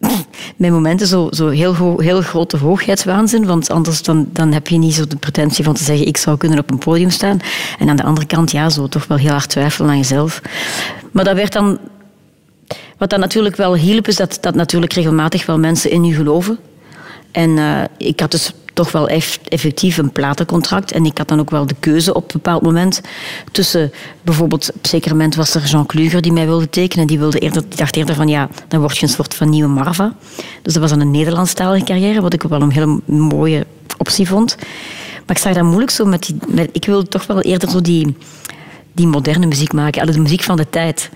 [0.56, 4.94] Mijn momenten zo, zo heel, heel grote hoogheidswaanzin, want anders dan, dan heb je niet
[4.94, 7.40] zo de pretentie van te zeggen ik zou kunnen op een podium staan.
[7.78, 10.42] En aan de andere kant, ja, zo toch wel heel hard twijfelen aan jezelf.
[11.10, 11.78] Maar dat werd dan...
[12.98, 16.58] Wat dan natuurlijk wel hielp, is dat, dat natuurlijk regelmatig wel mensen in je geloven.
[17.30, 19.08] En uh, ik had dus toch wel
[19.48, 20.92] effectief een platencontract.
[20.92, 23.00] En ik had dan ook wel de keuze op een bepaald moment
[23.52, 27.06] tussen bijvoorbeeld, op zeker moment was er Jean Kluger die mij wilde tekenen.
[27.06, 29.68] Die, wilde eerder, die dacht eerder van ja, dan word je een soort van nieuwe
[29.68, 30.12] Marva.
[30.62, 33.66] Dus dat was dan een Nederlandstalige carrière, wat ik ook wel een hele mooie
[33.98, 34.56] optie vond.
[35.26, 36.36] Maar ik zag dat moeilijk zo met die...
[36.48, 38.16] Met, ik wilde toch wel eerder zo die,
[38.96, 40.12] die moderne muziek maken.
[40.12, 41.10] De muziek van de tijd.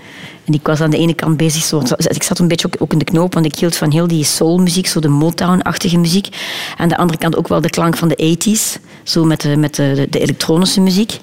[0.45, 2.99] En ik was aan de ene kant bezig, zo, ik zat een beetje ook, in
[2.99, 6.29] de knoop, want ik hield van heel die soulmuziek, zo de Motown-achtige muziek.
[6.77, 9.75] Aan de andere kant ook wel de klank van de 80s, zo met de, met
[9.75, 11.21] de, de elektronische muziek.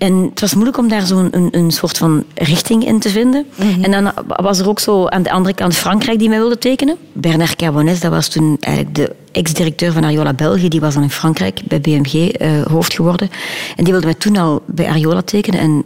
[0.00, 3.46] En het was moeilijk om daar zo'n een, een soort van richting in te vinden.
[3.80, 6.96] En dan was er ook zo aan de andere kant Frankrijk die mij wilde tekenen.
[7.12, 10.68] Bernard Carbones, dat was toen eigenlijk de ex-directeur van Ariola België.
[10.68, 13.30] Die was dan in Frankrijk bij BMG uh, hoofd geworden.
[13.76, 15.60] En die wilde mij toen al bij Ariola tekenen.
[15.60, 15.84] En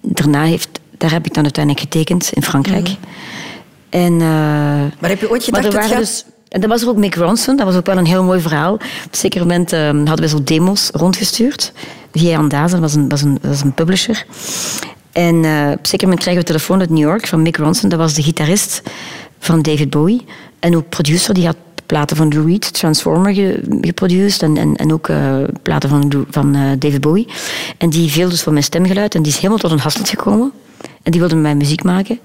[0.00, 2.88] daarna heeft, daar heb ik dan uiteindelijk getekend in Frankrijk.
[3.88, 7.14] En, uh, maar heb je ooit gedacht dat dus en dat was er ook Mick
[7.14, 8.72] Ronson, dat was ook wel een heel mooi verhaal.
[8.72, 11.72] Op een zeker moment uh, hadden we zo demos rondgestuurd.
[12.12, 14.24] Via Andaza, dat was een, was een, was een publisher.
[15.12, 17.56] En uh, op een zeker moment kregen we een telefoon uit New York van Mick
[17.56, 17.88] Ronson.
[17.88, 18.82] Dat was de gitarist
[19.38, 20.24] van David Bowie.
[20.58, 23.34] En ook producer, die had platen van Lou Reed, Transformer,
[23.80, 24.42] geproduceerd.
[24.42, 27.28] En, en, en ook uh, platen van, van uh, David Bowie.
[27.78, 29.14] En die viel dus van mijn stemgeluid.
[29.14, 30.52] En die is helemaal tot een Hasselt gekomen.
[31.02, 32.18] En die wilde met mij muziek maken.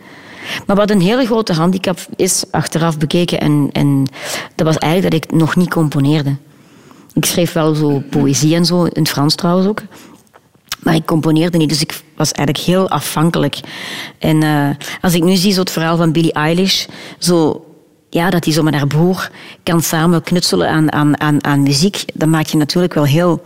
[0.65, 4.05] Maar wat een hele grote handicap is, achteraf bekeken, en, en
[4.55, 6.35] dat was eigenlijk dat ik nog niet componeerde.
[7.13, 9.81] Ik schreef wel zo poëzie en zo, in het Frans trouwens ook.
[10.79, 13.59] Maar ik componeerde niet, dus ik was eigenlijk heel afhankelijk.
[14.19, 14.69] En uh,
[15.01, 16.85] als ik nu zie zo het verhaal van Billie Eilish,
[17.17, 17.65] zo,
[18.09, 19.29] ja, dat hij zo met haar broer
[19.63, 23.41] kan samen knutselen aan, aan, aan, aan muziek, dan maak je natuurlijk wel heel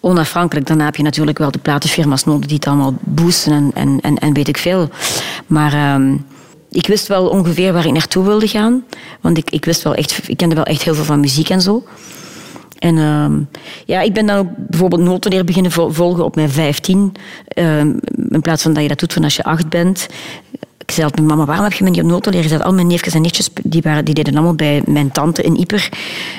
[0.00, 0.66] onafhankelijk.
[0.66, 4.18] Dan heb je natuurlijk wel de platenfirma's nodig die het allemaal boosten en, en, en,
[4.18, 4.88] en weet ik veel.
[5.46, 6.26] Maar um,
[6.70, 8.84] ik wist wel ongeveer waar ik naartoe wilde gaan.
[9.20, 11.60] Want ik, ik wist wel echt, ik kende wel echt heel veel van muziek en
[11.60, 11.84] zo.
[12.78, 13.26] En uh,
[13.86, 17.12] ja, ik ben dan ook bijvoorbeeld notenleer beginnen volgen op mijn 15.
[17.54, 17.80] Uh,
[18.28, 20.06] in plaats van dat je dat doet van als je acht bent.
[20.90, 22.62] Ik zei altijd, mama, waarom heb je me niet op notenleer gezet?
[22.62, 25.88] Al mijn neefjes en nichtjes die, waren, die deden allemaal bij mijn tante in Ieper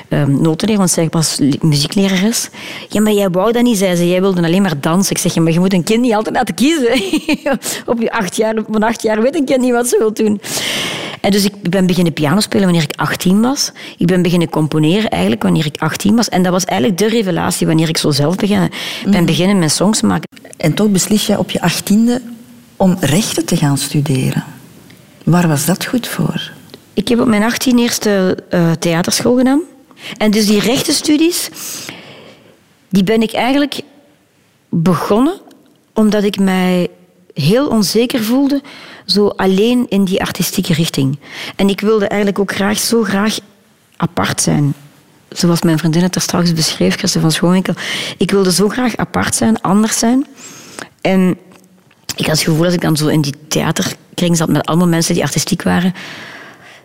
[0.10, 2.50] um, notenleer, want zij was muzieklerares.
[2.90, 4.08] Ja, maar jij wou dat niet, zei ze.
[4.08, 5.12] Jij wilde alleen maar dansen.
[5.12, 7.02] Ik zeg, ja, maar je moet een kind niet altijd laten kiezen.
[7.94, 10.14] op je acht jaar, op mijn acht jaar weet een kind niet wat ze wil
[10.14, 10.42] doen.
[11.22, 13.72] En dus ik ben beginnen piano spelen wanneer ik 18 was.
[13.98, 16.30] Ik ben beginnen componeren eigenlijk wanneer ik 18 was.
[16.30, 18.64] En dat was eigenlijk de revelatie wanneer ik zo zelf begon.
[18.64, 18.72] Ik
[19.04, 19.26] ben mhm.
[19.26, 20.30] beginnen met songs maken.
[20.58, 22.22] En toch beslis je op je achttiende
[22.82, 24.44] om rechten te gaan studeren.
[25.24, 26.52] Waar was dat goed voor?
[26.94, 29.62] Ik heb op mijn 18 eerste uh, theaterschool gedaan.
[30.18, 31.50] En dus die rechtenstudies,
[32.90, 33.82] die ben ik eigenlijk
[34.70, 35.40] begonnen
[35.94, 36.90] omdat ik mij
[37.34, 38.62] heel onzeker voelde,
[39.06, 41.20] zo alleen in die artistieke richting.
[41.56, 43.40] En ik wilde eigenlijk ook graag, zo graag
[43.98, 44.74] apart zijn.
[45.30, 47.74] Zoals mijn vriendin het er straks beschreef, Christen van Schoonwinkel.
[48.18, 50.26] Ik wilde zo graag apart zijn, anders zijn.
[51.02, 51.38] En
[52.16, 55.14] ik had het gevoel dat ik dan zo in die theaterkring zat met allemaal mensen
[55.14, 55.94] die artistiek waren.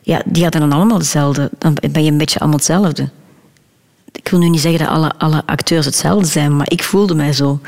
[0.02, 1.50] Ja, die hadden dan allemaal hetzelfde.
[1.58, 3.08] Dan ben je een beetje allemaal hetzelfde.
[4.12, 7.32] Ik wil nu niet zeggen dat alle, alle acteurs hetzelfde zijn, maar ik voelde mij
[7.32, 7.60] zo.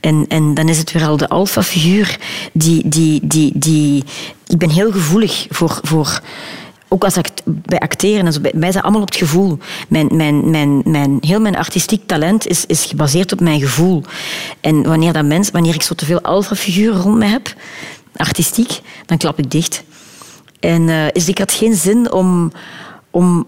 [0.00, 2.18] En, en dan is het weer al de alfa-figuur
[2.52, 4.04] die, die, die, die...
[4.46, 6.20] Ik ben heel gevoelig voor, voor
[6.92, 9.58] ook als bij acteren en zo, bij mij is allemaal op het gevoel.
[9.88, 14.02] Mijn, mijn, mijn, mijn, heel mijn artistiek talent is, is gebaseerd op mijn gevoel.
[14.60, 17.54] En wanneer, dat mens, wanneer ik zo te veel alfa-figuren rond me heb,
[18.16, 19.82] artistiek, dan klap ik dicht.
[20.60, 22.52] En uh, ik had geen zin om,
[23.10, 23.46] om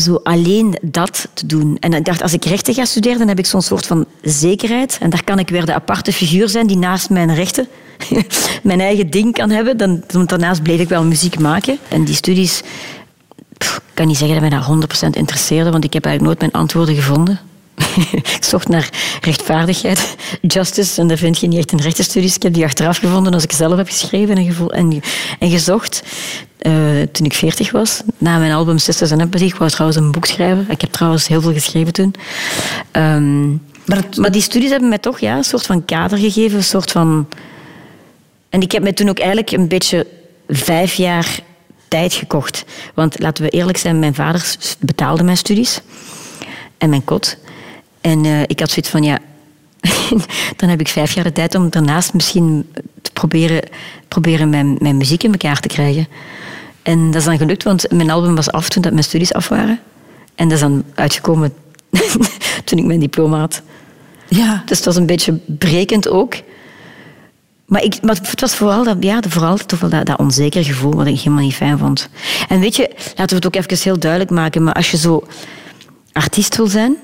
[0.00, 1.76] zo alleen dat te doen.
[1.80, 4.98] En ik dacht, als ik rechten ga studeren, dan heb ik zo'n soort van zekerheid.
[5.00, 7.68] En daar kan ik weer de aparte figuur zijn die naast mijn rechten
[8.62, 9.76] mijn eigen ding kan hebben.
[9.76, 11.78] Dan, daarnaast bleef ik wel muziek maken.
[11.88, 12.62] En die studies,
[13.58, 16.62] ik kan niet zeggen dat mij dat 100% interesseerde, want ik heb eigenlijk nooit mijn
[16.62, 17.40] antwoorden gevonden.
[18.36, 18.88] ik zocht naar
[19.20, 22.36] rechtvaardigheid, justice, en dat vind je niet echt in rechtenstudies.
[22.36, 25.02] Ik heb die achteraf gevonden als ik zelf heb geschreven en, en,
[25.38, 26.02] en gezocht.
[26.62, 26.72] Uh,
[27.12, 29.44] toen ik veertig was, na mijn album Sisters and Empathy.
[29.44, 30.66] Ik wou trouwens een boek schrijven.
[30.70, 32.14] Ik heb trouwens heel veel geschreven toen.
[32.92, 36.64] Um, maar, maar, die studies hebben mij toch ja, een soort van kader gegeven, een
[36.64, 37.26] soort van
[38.50, 40.06] en ik heb me toen ook eigenlijk een beetje
[40.48, 41.40] vijf jaar
[41.88, 42.64] tijd gekocht.
[42.94, 45.80] Want laten we eerlijk zijn, mijn vader betaalde mijn studies
[46.78, 47.36] en mijn kot.
[48.00, 49.18] En uh, ik had zoiets van, ja,
[50.56, 53.62] dan heb ik vijf jaar de tijd om daarnaast misschien te proberen,
[54.08, 56.08] proberen mijn, mijn muziek in elkaar te krijgen.
[56.82, 59.48] En dat is dan gelukt, want mijn album was af toen dat mijn studies af
[59.48, 59.80] waren.
[60.34, 61.54] En dat is dan uitgekomen
[62.64, 63.62] toen ik mijn diploma had.
[64.28, 64.62] Ja.
[64.66, 66.34] Dus het was een beetje brekend ook.
[67.64, 70.94] Maar, ik, maar het was vooral, dat, ja, vooral toch wel dat, dat onzeker gevoel
[70.94, 72.08] wat ik helemaal niet fijn vond.
[72.48, 75.26] En weet je, laten we het ook even heel duidelijk maken, maar als je zo
[76.12, 76.96] artiest wil zijn,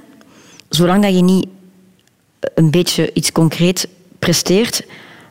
[0.69, 1.47] zolang dat je niet
[2.55, 4.87] een beetje iets concreet presteert,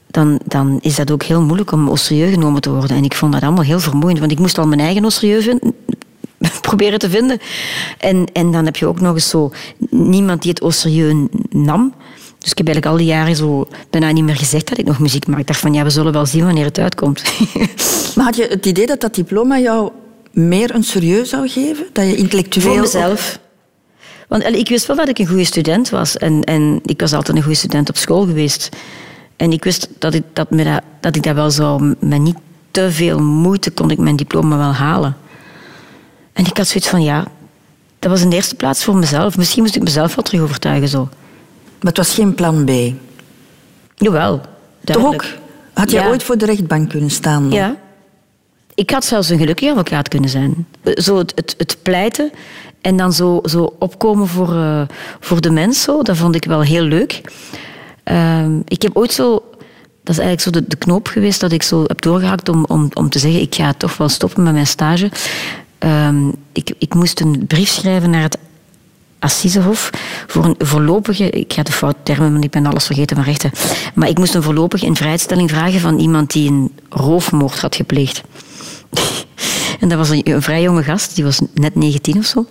[0.07, 2.97] dan, dan is dat ook heel moeilijk om au serieus genomen te worden.
[2.97, 5.47] En ik vond dat allemaal heel vermoeiend, want ik moest al mijn eigen au serieus
[6.61, 7.39] proberen te vinden.
[7.97, 9.51] En, en dan heb je ook nog eens zo
[9.89, 11.93] niemand die het au serieus nam.
[12.39, 14.99] Dus ik heb eigenlijk al die jaren zo bijna niet meer gezegd dat ik nog
[14.99, 15.39] muziek maak.
[15.39, 17.23] Ik dacht van, ja, we zullen wel zien wanneer het uitkomt.
[18.15, 19.91] maar had je het idee dat dat diploma jou
[20.31, 21.85] meer een serieus zou geven?
[21.91, 22.73] Dat je intellectueel...
[22.73, 23.39] Voor mezelf.
[24.27, 26.17] Want ik wist wel dat ik een goede student was.
[26.17, 28.69] En, en ik was altijd een goede student op school geweest.
[29.35, 31.95] En ik wist dat ik dat, me dat, dat, ik dat wel zou...
[31.99, 32.37] Met niet
[32.71, 35.17] te veel moeite kon ik mijn diploma wel halen.
[36.33, 37.25] En ik had zoiets van, ja...
[37.99, 39.37] Dat was in de eerste plaats voor mezelf.
[39.37, 41.09] Misschien moest ik mezelf wel terug overtuigen zo.
[41.79, 42.71] Maar het was geen plan B.
[43.95, 44.41] Jawel,
[44.83, 45.25] Toch ook?
[45.73, 46.09] Had jij Ja.
[46.09, 47.41] ooit voor de rechtbank kunnen staan?
[47.43, 47.51] dan?
[47.51, 47.75] Ja.
[48.73, 50.67] Ik had zelfs een gelukkige advocaat kunnen zijn.
[50.83, 52.31] Zo het, het, het pleiten
[52.85, 54.81] en dan zo, zo opkomen voor, eh,
[55.19, 57.21] voor de mens, dat vond ik wel heel leuk.
[58.03, 59.43] Ehm, ik heb ooit zo...
[60.03, 63.09] Dat is eigenlijk zo de, knoop geweest dat ik zo heb doorgehakt om, om, om
[63.09, 65.11] te zeggen, ik ga toch wel stoppen met mijn stage.
[65.77, 68.37] Ehm, ik, ik moest een brief schrijven naar het
[69.19, 69.89] Assisehof
[70.27, 73.51] voor een voorlopige, ik ga de fout termen, want ik ben alles vergeten van rechten,
[73.93, 78.23] maar ik moest een voorlopige invrijstelling vragen van iemand die een roofmoord had gepleegd.
[79.81, 82.45] en dat was een vrij jonge gast, die was net 19 of zo.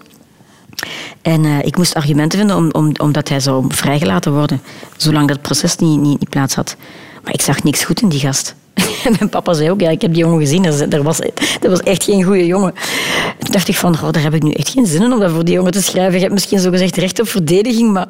[1.23, 4.63] En eh, ik moest argumenten vinden om, om, omdat hij zou vrijgelaten worden,
[4.97, 6.77] zolang dat proces niet, niet, niet plaats had.
[7.23, 8.55] Maar ik zag niks goed in die gast.
[9.19, 11.19] Mijn papa zei ook, ja, ik heb die jongen gezien, dat, was,
[11.61, 12.75] dat was echt geen goede jongen.
[13.39, 15.31] Toen dacht ik van, oh, daar heb ik nu echt geen zin in om dat
[15.31, 16.15] voor die jongen te schrijven.
[16.15, 18.09] Je hebt misschien zogezegd recht op verdediging, maar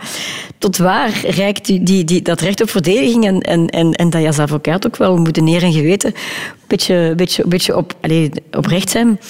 [0.58, 4.20] tot waar reikt die, die, die, dat recht op verdediging en, en, en, en dat
[4.20, 8.28] je als advocaat ook wel moet neer en geweten een beetje, beetje, beetje op, allez,
[8.50, 9.20] oprecht zijn.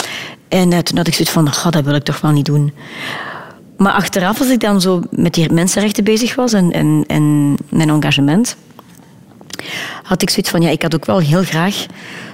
[0.54, 2.72] En eh, toen had ik zoiets van, oh, dat wil ik toch wel niet doen.
[3.76, 7.90] Maar achteraf, als ik dan zo met die mensenrechten bezig was en, en, en mijn
[7.90, 8.56] engagement,
[10.02, 11.86] had ik zoiets van, ja, ik had ook wel heel graag,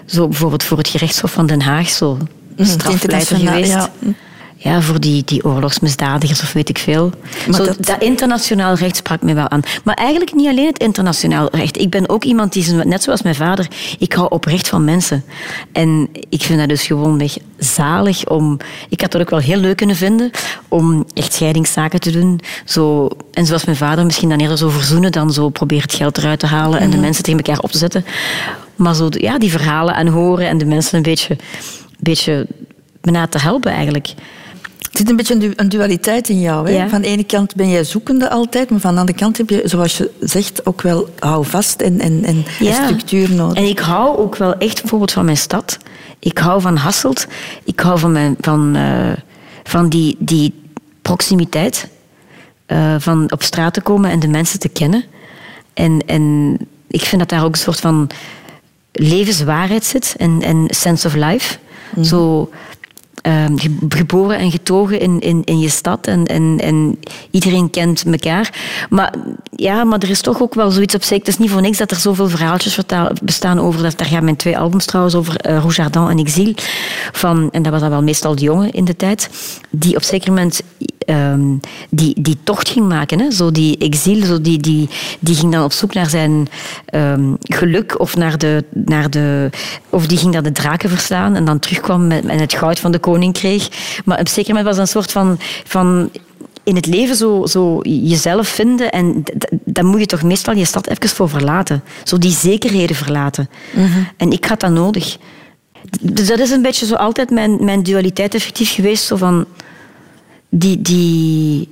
[0.04, 2.18] zo bijvoorbeeld voor het gerechtshof van Den Haag, zo
[2.56, 3.72] strafpleiter internationaal, geweest.
[3.72, 3.90] ja.
[4.62, 4.80] Ja.
[4.80, 7.10] voor die, die oorlogsmisdadigers of weet ik veel.
[7.46, 8.02] Maar Zo, dat- dat...
[8.02, 9.60] internationaal recht sprak me wel aan.
[9.84, 11.78] Maar eigenlijk niet alleen het internationaal recht.
[11.78, 13.66] Ik ben ook iemand die, net zoals mijn vader,
[13.98, 15.24] ik hou oprecht van mensen.
[15.72, 18.56] En ik vind dat dus gewoonweg zalig om...
[18.88, 20.30] Ik had dat ook wel heel leuk kunnen vinden
[20.68, 22.40] om echt scheidingszaken te doen.
[22.64, 26.18] Zo, en zoals mijn vader misschien dan eerder zo verzoenen dan zo proberen het geld
[26.18, 28.04] eruit te halen en de mensen tegen elkaar op te zetten.
[28.76, 31.36] Maar zo, ja, die verhalen aan horen en de mensen een beetje,
[31.98, 32.46] beetje
[33.00, 34.08] bijna te helpen eigenlijk.
[34.92, 36.68] Er zit een beetje een, du- een dualiteit in jou.
[36.68, 36.76] Hè?
[36.76, 36.88] Ja.
[36.88, 39.62] Van de ene kant ben jij zoekende altijd, maar van de andere kant heb je,
[39.64, 43.56] zoals je zegt, ook wel houvast en, en, en, en structuur nodig.
[43.56, 45.78] En ik hou ook wel echt bijvoorbeeld van mijn stad.
[46.18, 47.26] Ik hou van Hasselt.
[47.64, 49.12] Ik hou van, mijn, van, eh,
[49.64, 50.54] van die, die
[51.02, 51.88] proximiteit.
[52.66, 55.04] eh, van op straat te komen en de mensen te kennen.
[55.74, 56.56] En, en
[56.88, 58.10] ik vind dat daar ook een soort van
[58.92, 61.58] levenswaarheid zit en, en sense of life.
[62.02, 62.50] Zo
[63.22, 66.98] ehm, ge- geboren en getogen in, in, in je stad en, en, en
[67.30, 68.58] iedereen kent elkaar.
[68.90, 69.14] Maar,
[69.56, 71.18] ja, maar er is toch ook wel zoiets op zich.
[71.18, 72.78] Het is niet voor niks dat er zoveel verhaaltjes
[73.22, 73.82] bestaan over...
[73.82, 76.54] Dat, daar gaan mijn twee albums trouwens over, eh Rouge en Exil.
[77.12, 79.30] Van, en dat was dan wel meestal de jongen in de tijd.
[79.70, 80.60] Die op zeker moment
[81.10, 81.56] ehm,
[81.90, 83.20] die, die tocht ging maken.
[83.20, 83.30] Hè?
[83.30, 84.88] Zo die exil, zo die, die,
[85.20, 86.48] die ging dan op zoek naar zijn
[86.84, 89.50] ehm, geluk of, naar de, naar de,
[89.88, 92.92] of die ging naar de draken verslaan en dan terugkwam met, en het goud van
[92.92, 93.68] de koning kreeg.
[94.04, 95.38] Maar op zeker moment was dat een soort van...
[95.64, 96.10] van
[96.64, 99.22] in het leven zo, zo jezelf vinden en
[99.64, 101.82] dan moet je toch meestal je stad even voor verlaten.
[102.04, 103.50] Zo die zekerheden verlaten.
[104.16, 105.16] En ik had dat nodig.
[106.00, 109.04] Dus dat is een beetje zo altijd mijn, mijn dualiteit effectief geweest.
[109.04, 109.46] Zo van
[110.50, 111.68] die, die,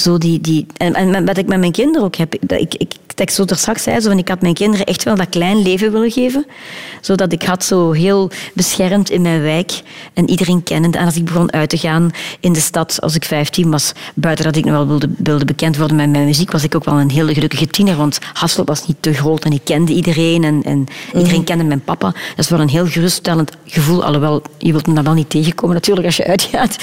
[0.00, 2.34] zo die, die, en, en wat ik met mijn kinderen ook heb.
[2.40, 4.86] Dat ik, ik, dat ik zo er straks zei, zo van, ik had mijn kinderen
[4.86, 6.46] echt wel dat klein leven willen geven.
[7.00, 9.82] Zodat ik had zo heel beschermd in mijn wijk
[10.14, 10.96] en iedereen kennend.
[10.96, 14.44] En als ik begon uit te gaan in de stad als ik 15 was, buiten
[14.44, 17.00] dat ik nog wel wilde, wilde bekend worden met mijn muziek, was ik ook wel
[17.00, 17.96] een hele gelukkige tiener.
[17.96, 21.84] Want Hasselt was niet te groot en ik kende iedereen en, en iedereen kende mijn
[21.84, 22.10] papa.
[22.10, 24.04] Dat is wel een heel geruststellend gevoel.
[24.04, 26.76] Alhoewel, je wilt me dan wel niet tegenkomen natuurlijk als je uitgaat.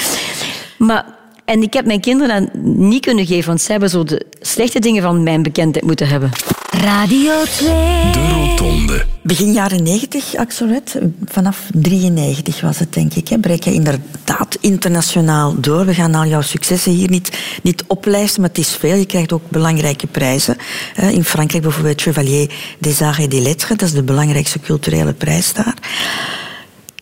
[0.77, 1.12] Maar
[1.45, 4.79] en ik heb mijn kinderen dat niet kunnen geven, want zij hebben zo de slechte
[4.79, 6.29] dingen van mijn bekendheid moeten hebben.
[6.69, 7.67] Radio 2.
[8.11, 9.05] De Rotonde.
[9.23, 13.27] Begin jaren 90, Axelred, vanaf 93 was het denk ik.
[13.27, 15.85] Hè, breek je inderdaad internationaal door.
[15.85, 18.95] We gaan al jouw successen hier niet, niet oplijsten, maar het is veel.
[18.95, 20.57] Je krijgt ook belangrijke prijzen.
[20.93, 21.09] hè.
[21.09, 25.53] In Frankrijk bijvoorbeeld Chevalier des Arts et des Lettres, dat is de belangrijkste culturele prijs
[25.53, 25.75] daar.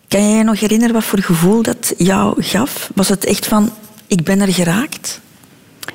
[0.07, 2.91] Kan jij je nog herinneren wat voor gevoel dat jou gaf?
[2.95, 3.71] Was het echt van,
[4.11, 5.21] ik ben er geraakt?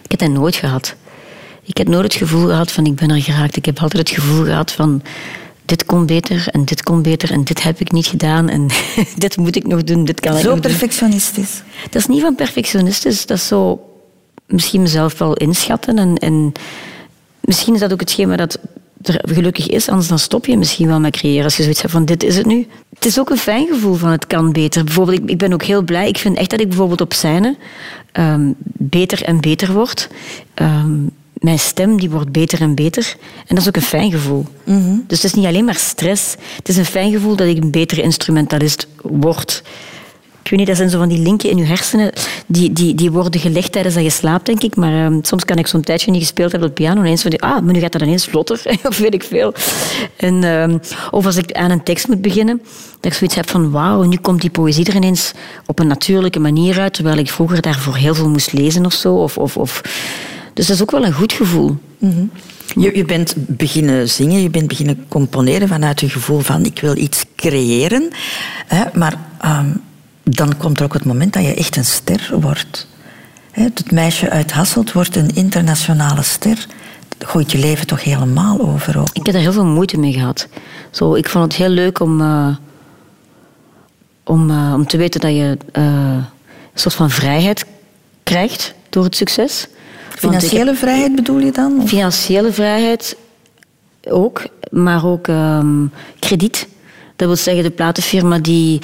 [0.03, 0.95] Ik heb dat nooit gehad.
[1.63, 3.57] Ik heb nooit het gevoel gehad van ik ben er geraakt.
[3.57, 5.03] Ik heb altijd het gevoel gehad van
[5.65, 8.67] dit kon beter en dit kon beter en dit heb ik niet gedaan en
[9.17, 10.61] dit moet ik nog doen, dit kan ik Zo doen.
[10.61, 11.63] perfectionistisch.
[11.83, 13.81] Dat is niet van perfectionistisch, dat is zo
[14.47, 15.99] misschien mezelf wel inschatten.
[15.99, 16.53] En, en
[17.41, 18.59] misschien is dat ook hetgeen waar dat
[19.09, 21.45] er gelukkig is, anders dan stop je misschien wel met creëren.
[21.45, 22.66] Als je zoiets hebt van dit is het nu.
[22.95, 24.85] Het is ook een fijn gevoel van het kan beter.
[24.85, 26.09] Bijvoorbeeld, ik, ik ben ook heel blij.
[26.09, 27.57] Ik vind echt dat ik bijvoorbeeld op scène
[28.12, 30.09] ehm, beter en beter word.
[30.55, 30.95] Ehm,
[31.33, 33.14] mijn stem die wordt beter en beter.
[33.47, 34.47] En dat is ook een fijn gevoel.
[35.07, 36.37] Dus het is niet alleen maar stress.
[36.57, 39.62] Het is een fijn gevoel dat ik een betere instrumentalist word.
[40.47, 42.13] Ik weet niet, dat zijn zo van die linken in je hersenen.
[42.47, 44.77] Die, die, die worden gelegd tijdens dat je slaapt, denk ik.
[44.77, 47.01] Maar ehm, soms kan ik zo'n tijdje niet gespeeld hebben op piano.
[47.01, 48.63] En ineens van die, ah, maar nu gaat dat ineens vlotter.
[48.89, 49.55] of weet ik veel.
[50.17, 50.79] En, ehm,
[51.11, 52.63] of als ik aan een tekst moet beginnen.
[53.01, 55.33] Dat ik zoiets heb van, wauw, nu komt die poëzie er ineens
[55.67, 56.95] op een natuurlijke manier uit.
[56.95, 59.15] Terwijl ik vroeger daarvoor heel veel moest lezen of zo.
[59.15, 59.81] Of, of, of.
[60.55, 61.77] Dus dat is ook wel een goed gevoel.
[62.75, 66.97] Je, je bent beginnen zingen, je bent beginnen componeren vanuit een gevoel van ik wil
[66.97, 68.09] iets creëren.
[68.67, 69.69] Hè, maar ehm,
[70.31, 72.87] dan komt er ook het moment dat je echt een ster wordt.
[73.51, 76.67] Het meisje uit Hasselt wordt een internationale ster.
[77.19, 79.09] Dat gooit je leven toch helemaal over ook.
[79.12, 80.49] Ik heb er heel veel moeite mee gehad.
[80.91, 82.57] Zo, ik vond het heel leuk om, eh,
[84.25, 86.25] om, eh, om te weten dat je eh, een
[86.75, 87.65] soort van vrijheid
[88.23, 89.61] krijgt door het succes.
[90.09, 91.81] Heb- Financiële vrijheid bedoel je dan?
[91.83, 93.17] Of- Financiële vrijheid
[94.09, 95.87] ook, maar ook ehm,
[96.19, 96.69] krediet.
[97.17, 98.81] Dat wil zeggen, de platenfirma die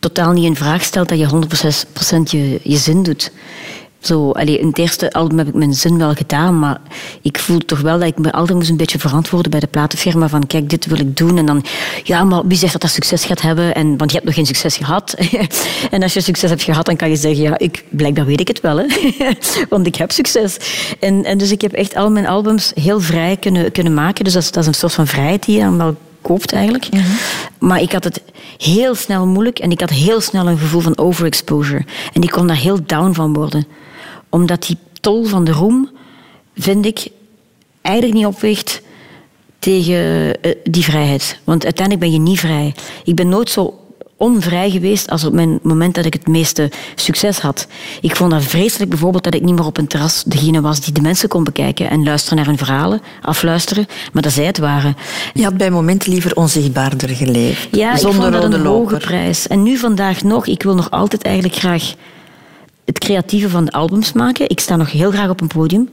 [0.00, 3.32] totaal niet in vraag stelt dat je 100% je, je zin doet.
[4.00, 6.80] Zo, allee, in het eerste album heb ik mijn zin wel gedaan, maar
[7.22, 10.28] ik voel toch wel dat ik me altijd moest een beetje verantwoorden bij de platenfirma
[10.28, 11.38] van kijk, dit wil ik doen.
[11.38, 11.64] En dan,
[12.02, 13.74] ja, maar wie zegt dat dat succes gaat hebben?
[13.74, 15.14] En, want je hebt nog geen succes gehad.
[15.90, 18.48] en als je succes hebt gehad, dan kan je zeggen, ja, ik, blijkbaar weet ik
[18.48, 18.86] het wel, hè.
[19.68, 20.56] want ik heb succes.
[21.00, 24.24] En, en dus ik heb echt al mijn albums heel vrij kunnen, kunnen maken.
[24.24, 25.96] Dus dat is, dat is een soort van vrijheid die je dan wel
[26.30, 26.88] koopt eigenlijk.
[27.58, 28.22] Maar ik had het
[28.58, 31.84] heel snel moeilijk en ik had heel snel een gevoel van overexposure.
[32.12, 33.66] En ik kon daar heel down van worden.
[34.28, 35.90] Omdat die tol van de roem,
[36.56, 37.08] vind ik,
[37.82, 38.82] eigenlijk niet opweegt
[39.58, 41.40] tegen eh, die vrijheid.
[41.44, 42.74] Want uiteindelijk ben je niet vrij.
[43.04, 43.79] Ik ben nooit zo
[44.20, 47.66] onvrij geweest als op mijn moment dat ik het meeste succes had.
[48.00, 50.94] Ik vond dat vreselijk bijvoorbeeld dat ik niet meer op een terras degene was die
[50.94, 54.96] de mensen kon bekijken en luisteren naar hun verhalen, afluisteren, maar dat zij het waren.
[55.34, 57.76] Je had bij momenten liever onzichtbaarder geleefd.
[57.76, 59.46] Ja, ik zonder vond dat rode een hoge prijs.
[59.46, 61.94] En nu vandaag nog, ik wil nog altijd eigenlijk graag
[62.84, 64.48] het creatieve van de albums maken.
[64.48, 65.88] Ik sta nog heel graag op een podium.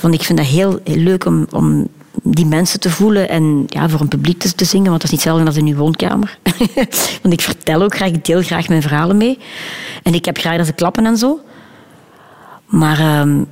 [0.00, 1.88] Want ik vind dat heel, heel leuk om, om
[2.22, 5.24] die mensen te voelen en ja, voor een publiek te, zingen, want dat is niet
[5.24, 6.38] hetzelfde als in uw woonkamer.
[7.22, 9.38] want ik vertel ook graag, ik deel graag mijn verhalen mee.
[10.02, 11.40] En ik heb graag dat ze klappen en zo.
[12.66, 13.42] Maar ehm,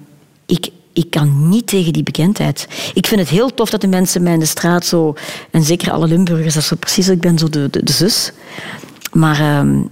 [0.47, 2.69] ik, ik kan niet tegen die bekendheid.
[2.95, 5.15] Ik vind het heel tof dat de mensen mij in de straat zo...
[5.51, 7.09] En zeker alle Limburgers, dat is zo precies...
[7.09, 8.33] Ik ben zo de, de, de zus.
[9.13, 9.83] Maar ehm,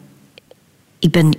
[0.99, 1.37] ik ben...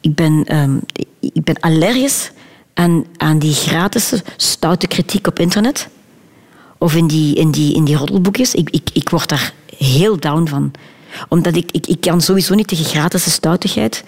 [0.00, 0.76] Ik ben, ehm,
[1.20, 2.30] ik ben allergisch
[2.74, 5.88] aan, aan die gratis stoute kritiek op internet.
[6.78, 8.54] Of in die, in die, in die roddelboekjes.
[8.54, 10.70] Ik, ik, ik word daar heel down van.
[11.28, 14.04] Omdat ik, ik, ik kan sowieso niet tegen gratis stoutigheid.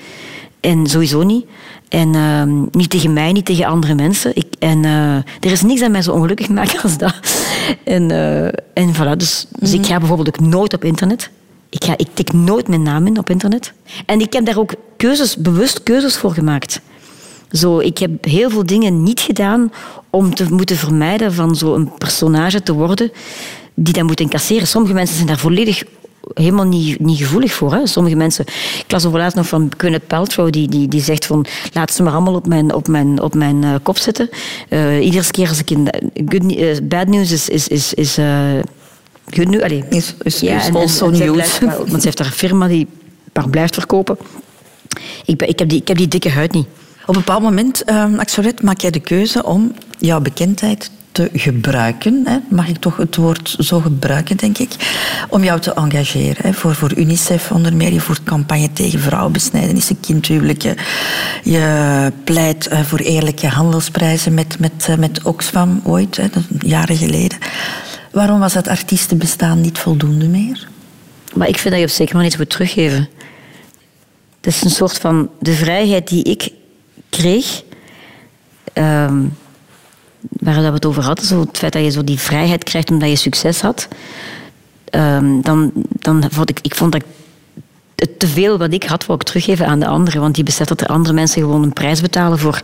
[0.61, 1.47] En sowieso niet.
[1.89, 4.37] En ehm, niet tegen mij, niet tegen andere mensen.
[4.37, 7.15] Ik, en eh, er is niks dat mij zo ongelukkig maakt als dat.
[7.85, 11.31] En, eh, en voilà, dus, dus ik ga bijvoorbeeld ook nooit op internet.
[11.69, 13.73] Ik, ga, ik tik nooit mijn naam in op internet.
[14.07, 16.81] En ik heb daar ook keuzes, bewust keuzes voor gemaakt.
[17.53, 19.73] Zo, ik heb heel veel dingen niet gedaan
[20.11, 23.11] om te moeten vermijden van zo'n personage te worden
[23.75, 24.67] die dat moet incasseren.
[24.67, 25.83] Sommige mensen zijn daar volledig
[26.35, 27.73] helemaal niet, niet gevoelig voor.
[27.75, 27.87] Hè.
[27.87, 28.45] Sommige mensen...
[28.85, 32.03] Ik las over laatst nog van Gwyneth Paltrow, die, die, die zegt van laat ze
[32.03, 34.29] maar allemaal op mijn, op mijn, op mijn eh, kop zitten.
[34.69, 35.89] Eh, iedere keer als ik in...
[36.27, 37.49] Good, eh, bad news is...
[37.49, 38.15] is, is, is
[39.27, 39.63] good news.
[39.91, 42.67] Is- is- is en- en- also en blijft maar- Want ze heeft daar een firma
[42.69, 42.87] die
[43.33, 44.17] maar blijft verkopen.
[45.25, 46.67] Ik, ben, ik, heb die, ik heb die dikke huid niet.
[47.11, 48.19] Op een bepaald moment, um,
[48.63, 52.23] maak jij de keuze om jouw bekendheid te gebruiken.
[52.25, 52.39] Hè?
[52.49, 54.71] Mag ik toch het woord zo gebruiken, denk ik.
[55.29, 56.37] Om jou te engageren.
[56.43, 56.53] Hè?
[56.53, 57.93] Voor, voor UNICEF onder meer.
[57.93, 60.77] Je voert campagne tegen vrouwenbesnijdenissen, kindhuwelijken.
[61.43, 66.27] Je pleit eh, voor eerlijke handelsprijzen met, met, eh, met Oxfam ooit, hè?
[66.59, 67.39] Jaren geleden.
[68.13, 70.69] Waarom was dat artiestenbestaan niet voldoende meer?
[71.35, 73.09] Maar ik vind dat je op zeker maar iets moet teruggeven.
[74.37, 76.59] Het is een soort van de vrijheid die ik
[77.11, 77.63] kreeg,
[78.73, 79.25] ehm,
[80.21, 83.09] waar we het over hadden, zo het feit dat je zo die vrijheid krijgt omdat
[83.09, 83.89] je succes had,
[84.85, 87.07] ehm, dan, dan vond ik, ik vond dat ik
[88.19, 90.21] te veel wat ik had, wou ik teruggeven aan de anderen.
[90.21, 92.61] Want die beseft dat er andere mensen gewoon een prijs betalen voor,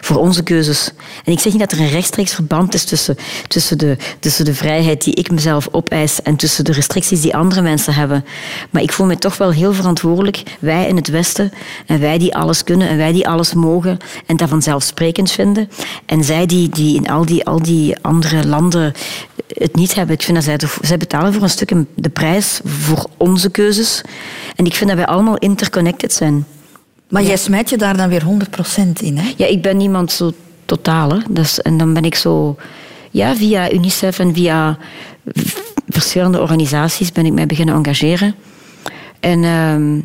[0.00, 0.90] voor onze keuzes.
[1.24, 3.16] En ik zeg niet dat er een rechtstreeks verband is tussen,
[3.48, 7.62] tussen, de, tussen de vrijheid die ik mezelf opeis en tussen de restricties die andere
[7.62, 8.24] mensen hebben.
[8.70, 10.42] Maar ik voel me toch wel heel verantwoordelijk.
[10.58, 11.52] Wij in het Westen
[11.86, 15.70] en wij die alles kunnen en wij die alles mogen en dat vanzelfsprekend vinden.
[16.06, 18.92] En zij die, die in al die, al die andere landen
[19.54, 20.14] het niet hebben.
[20.14, 24.00] Ik vind dat zij, betalen voor een stuk de prijs voor onze keuzes.
[24.56, 26.46] En ik vind dat wij allemaal interconnected zijn.
[27.08, 28.24] Maar jij smijt je daar dan weer 100%
[29.00, 29.32] in, hè?
[29.36, 30.32] Ja, ik ben niemand zo
[30.64, 31.10] totaal.
[31.10, 31.18] Hè.
[31.30, 32.56] Dus, en dan ben ik zo...
[33.10, 34.78] Ja, via UNICEF en via
[35.88, 38.34] verschillende organisaties ben ik mij beginnen engageren.
[39.20, 40.00] En ehm,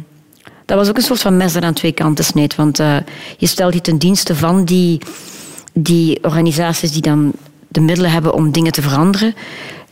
[0.66, 2.56] dat was ook een soort van mes dat aan twee kanten sneed.
[2.56, 2.98] Want eh,
[3.38, 5.02] je stelt je ten dienste van die,
[5.74, 7.34] die organisaties die dan
[7.76, 9.36] de middelen hebben om dingen te veranderen.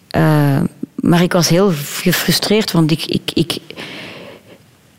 [0.10, 0.62] Eh,
[0.96, 1.72] maar ik was heel
[2.02, 3.58] gefrustreerd, want ik, ik, ik,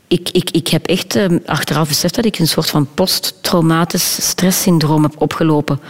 [0.09, 5.03] ik, ik, ik heb echt eh, achteraf beseft dat ik een soort van posttraumatisch stresssyndroom
[5.03, 5.81] heb opgelopen.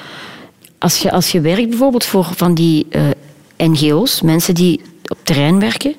[0.78, 3.03] Als je, als je werkt bijvoorbeeld voor van die eh,
[3.57, 5.95] NGO's, mensen die op terrein werken,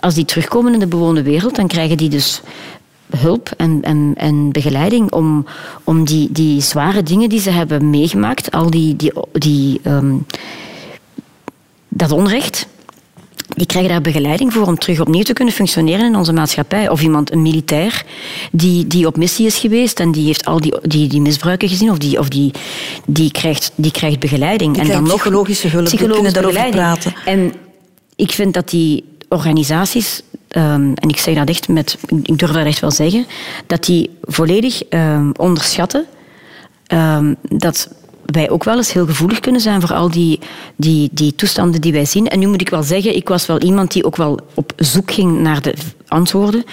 [0.00, 2.40] als die terugkomen in de bewoonde wereld, dan krijgen die dus
[3.16, 5.46] hulp en, en, en begeleiding om,
[5.84, 10.14] om die, die zware dingen die ze hebben meegemaakt, al die, die, die, ehm,
[11.88, 12.66] dat onrecht,
[13.56, 16.88] die krijgen daar begeleiding voor om terug opnieuw te kunnen functioneren in onze maatschappij.
[16.88, 18.04] Of iemand, een militair,
[18.52, 21.90] die, die op missie is geweest en die heeft al die, die, die misbruiken gezien,
[21.90, 22.50] of, die, of die,
[23.06, 24.74] die, krijgt, die krijgt begeleiding.
[24.74, 27.14] Die krijgt psychologische hulp, die kunnen daarover begeleiding.
[27.24, 27.52] En
[28.16, 30.22] ik vind dat die organisaties,
[30.52, 33.26] ehm, en ik zeg dat echt met, ik durf dat echt wel zeggen,
[33.66, 36.04] dat die volledig ehm, onderschatten
[36.86, 37.88] ehm, dat
[38.32, 40.38] wij ook wel eens heel gevoelig kunnen zijn voor al die,
[40.76, 42.28] die, die toestanden die wij zien.
[42.28, 45.12] En nu moet ik wel zeggen, ik was wel iemand die ook wel op zoek
[45.12, 45.74] ging naar de
[46.08, 46.64] antwoorden.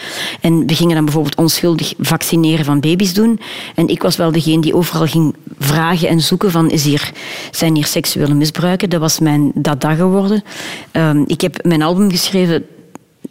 [0.42, 3.40] En we gingen dan bijvoorbeeld onschuldig vaccineren van baby's doen.
[3.76, 7.12] En ik was wel degene die overal ging vragen en zoeken van, is hier,
[7.52, 8.90] zijn hier seksuele misbruiken?
[8.90, 10.44] Dat was mijn dada geworden.
[10.92, 12.66] Ehm, ik heb mijn album geschreven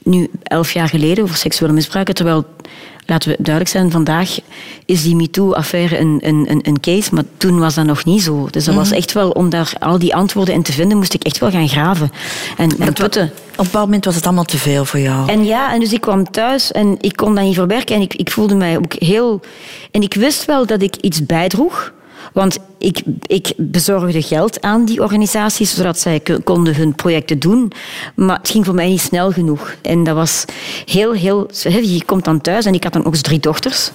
[0.08, 2.44] nu elf jaar geleden over seksuele misbruiken, terwijl
[3.06, 4.38] laten we duidelijk zijn, vandaag
[4.84, 8.48] is die MeToo-affaire een, een, een, een case, maar toen was dat nog niet zo.
[8.50, 11.24] Dus dat was echt wel, om daar al die antwoorden in te vinden, moest ik
[11.24, 12.10] echt wel gaan graven
[12.56, 13.24] en, en putten.
[13.24, 15.28] Op een bepaald moment was het allemaal te veel voor jou.
[15.28, 18.14] En ja, en dus ik kwam thuis en ik kon dat niet verwerken en ik,
[18.14, 19.40] ik voelde mij ook heel...
[19.90, 21.92] En ik wist wel dat ik iets bijdroeg,
[22.32, 27.72] want ik, ik bezorgde geld aan die organisaties, zodat zij konden hun projecten doen.
[28.14, 29.74] Maar het ging voor mij niet snel genoeg.
[29.82, 30.44] En dat was
[30.84, 31.50] heel, heel...
[31.62, 33.90] Je komt dan thuis en ik had dan ook eens drie dochters.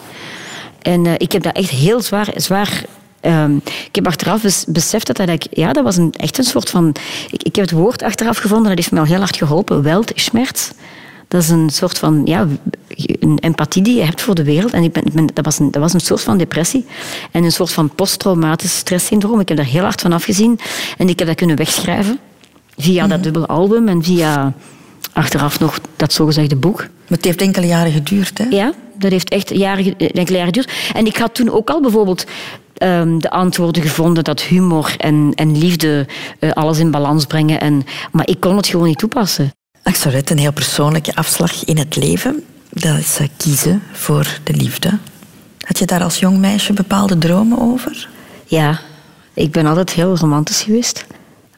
[0.82, 2.30] En eh, ik heb dat echt heel zwaar...
[2.36, 2.84] zwaar
[3.20, 5.28] ehm, ik heb achteraf bes- beseft dat dat...
[5.28, 6.96] eigenlijk- Ja, dat was een, echt een soort van...
[7.32, 9.84] Ik, ik heb het woord achteraf gevonden, dat heeft me al heel hard geholpen.
[9.84, 10.70] Weltschmerz.
[11.34, 12.48] Dat is een soort van ja,
[13.20, 14.72] een empathie die je hebt voor de wereld.
[14.74, 16.86] En ik ben, ik ben- dat, was een, dat was een soort van depressie.
[17.32, 19.40] En een soort van posttraumatisch stresssyndroom.
[19.40, 20.60] Ik heb daar heel hard van afgezien.
[20.98, 22.20] En ik heb dat kunnen wegschrijven.
[22.78, 24.54] Via dat dubbele album en via
[25.14, 26.78] achteraf nog dat zogezegde boek.
[26.78, 28.44] Maar het heeft enkele jaren geduurd, hè?
[28.50, 30.72] Ja, dat heeft echt jaren, ge- enkele jaren geduurd.
[30.94, 32.26] En ik had toen ook al bijvoorbeeld
[32.78, 36.06] ehm, de antwoorden gevonden dat humor en, en liefde
[36.40, 37.60] eh, alles in balans brengen.
[37.62, 39.52] En, maar ik kon het gewoon niet toepassen.
[39.84, 42.44] Axelret, een heel persoonlijke afslag in het leven.
[42.70, 44.98] Dat is eh, kiezen voor de liefde.
[45.60, 48.08] Had je daar als jong meisje bepaalde dromen over?
[48.46, 48.80] Ja,
[49.34, 51.06] ik ben altijd heel romantisch geweest.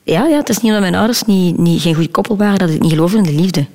[0.04, 2.70] Ja, ja het is niet omdat mijn ouders niet, niet, geen goed koppel waren dat
[2.70, 3.66] ik niet geloofde in de liefde.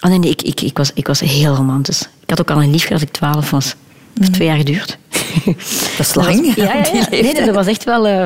[0.00, 2.00] Oh nee, nee ik, ik, ik, was, ik was heel romantisch.
[2.00, 3.64] Ik had ook al een liefje als ik twaalf was.
[3.68, 4.98] Het heeft twee jaar geduurd.
[5.44, 5.54] Dat
[5.98, 7.06] is lang, was- ja, ja, die ja.
[7.32, 8.06] Nee, dat was echt wel...
[8.06, 8.22] eh,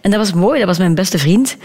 [0.00, 1.56] en dat was mooi, dat was mijn beste vriend.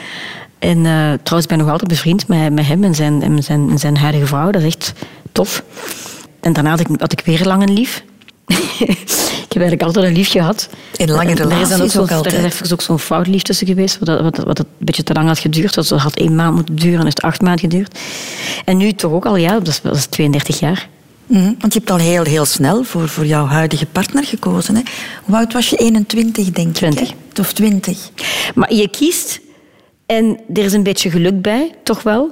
[0.62, 0.92] En eh,
[1.24, 3.98] trouwens, ik ben nog altijd bevriend met, met hem en zijn, en zijn, en zijn
[3.98, 4.52] huidige vrouw.
[4.52, 4.94] Dat is echt
[5.32, 5.64] tof.
[6.40, 8.04] En daarna had ik, had ik weer lang een lief.
[9.46, 10.70] ik heb eigenlijk altijd een liefje gehad.
[10.96, 12.34] In lange En er is dan relaties ook, zo'n- ook Er altijd.
[12.36, 15.14] is even ook zo'n fout lief tussen geweest, wat, wat, wat het een beetje te
[15.14, 15.74] lang had geduurd.
[15.74, 18.00] Dat had één maand moeten duren en is het acht maanden geduurd.
[18.66, 20.90] En nu toch ook al, ja, dat is, dat is 32 jaar.
[21.26, 24.76] Mhm, Want je hebt al heel, heel snel voor, voor jouw huidige partner gekozen.
[24.76, 24.82] Hè?
[25.24, 25.76] Hoe oud was je?
[25.76, 27.02] 21, denk 20.
[27.10, 27.16] ik.
[27.34, 27.42] hè?
[27.42, 28.10] Of 20.
[28.56, 29.40] Maar je kiest
[30.12, 32.32] en er is een beetje geluk bij, toch wel.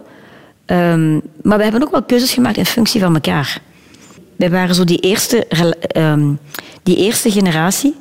[0.65, 3.61] Ehm, maar we hebben ook wel keuzes gemaakt in functie van elkaar.
[4.35, 6.33] Wij waren zo die eerste, ehm,
[6.83, 7.95] die eerste generatie.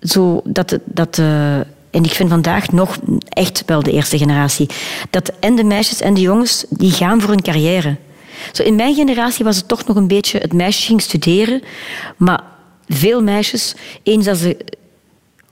[0.00, 1.56] Zo dat, dat, eh,
[1.90, 2.98] en ik vind vandaag nog
[3.28, 4.68] echt wel de eerste generatie.
[5.10, 7.96] Dat en de meisjes en de jongens, die gaan voor hun carrière.
[8.52, 10.38] Zo in mijn generatie was het toch nog een beetje...
[10.38, 11.62] Het meisje ging studeren,
[12.16, 12.42] maar
[12.88, 14.56] veel meisjes, eens dat ze